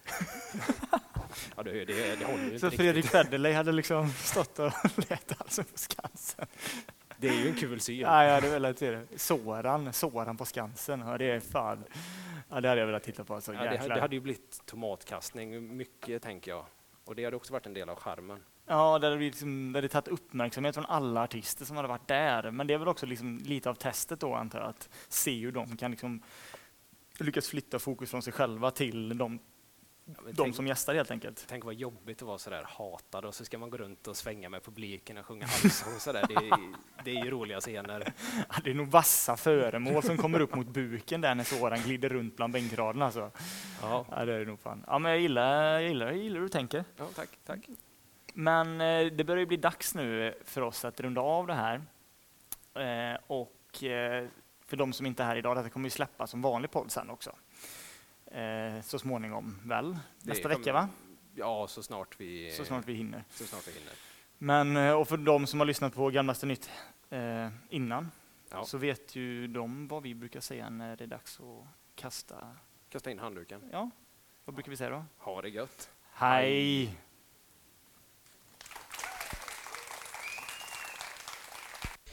[1.57, 2.81] Ja, det, det, det håller ju inte Så riktigt.
[2.81, 6.47] Fredrik Federley hade liksom stått och letat alltså på Skansen.
[7.16, 7.99] Det är ju en kul syn.
[8.01, 9.07] Ja, jag hade velat se det.
[9.16, 11.01] Soran, Soran på Skansen.
[11.01, 11.85] Ja, det är fan.
[12.49, 13.41] Ja, det hade jag velat titta på.
[13.41, 16.64] Så Ja, det, det hade ju blivit tomatkastning, mycket tänker jag.
[17.05, 18.41] Och det hade också varit en del av charmen.
[18.69, 22.09] Ja, det hade, blivit liksom, det hade tagit uppmärksamhet från alla artister som hade varit
[22.09, 22.51] där.
[22.51, 25.53] Men det är väl också liksom lite av testet då antar jag, att se hur
[25.53, 26.23] de kan liksom
[27.19, 29.39] lyckas flytta fokus från sig själva till de,
[30.05, 31.45] Ja, de tänk, som gästar helt enkelt.
[31.49, 34.49] tänk vad jobbigt att vara sådär hatad och så ska man gå runt och svänga
[34.49, 36.25] med publiken och sjunga allsång sådär.
[36.29, 38.12] Det, är- det är ju roliga scener.
[38.49, 42.09] Ja, det är nog vassa föremål som kommer upp mot buken där när Soran glider
[42.09, 43.05] runt bland bänkraderna.
[43.05, 43.31] Alltså.
[43.83, 44.85] Ja, Ja, det är det nog fan.
[44.87, 46.85] Ja, men jag gillar, jag gillar, jag gillar hur du tänker.
[46.97, 47.61] ja tack, tack.
[48.41, 51.74] Men eh, det börjar ju bli dags nu för oss att runda av det här.
[52.74, 54.28] Eh, och eh,
[54.66, 57.11] för de som inte är här idag, detta kommer ju släppas som vanlig podd sen
[57.11, 57.34] också.
[58.82, 59.99] Så småningom väl?
[60.22, 60.89] Nästa vecka va?
[61.34, 63.24] Ja, så snart vi, Så snart vi hinner.
[63.30, 63.93] så snart vi hinner.
[64.39, 66.70] Men och för de som har lyssnat på Gamlaste Nytt
[67.68, 68.11] innan
[68.51, 68.64] Ja.
[68.64, 72.57] så vet ju de vad vi brukar säga när det är dags att kasta.
[72.89, 73.68] Kasta in handduken.
[73.72, 73.91] Ja,
[74.45, 75.05] vad brukar vi säga då?
[75.18, 75.91] Ha det gött.
[76.12, 76.97] Hej!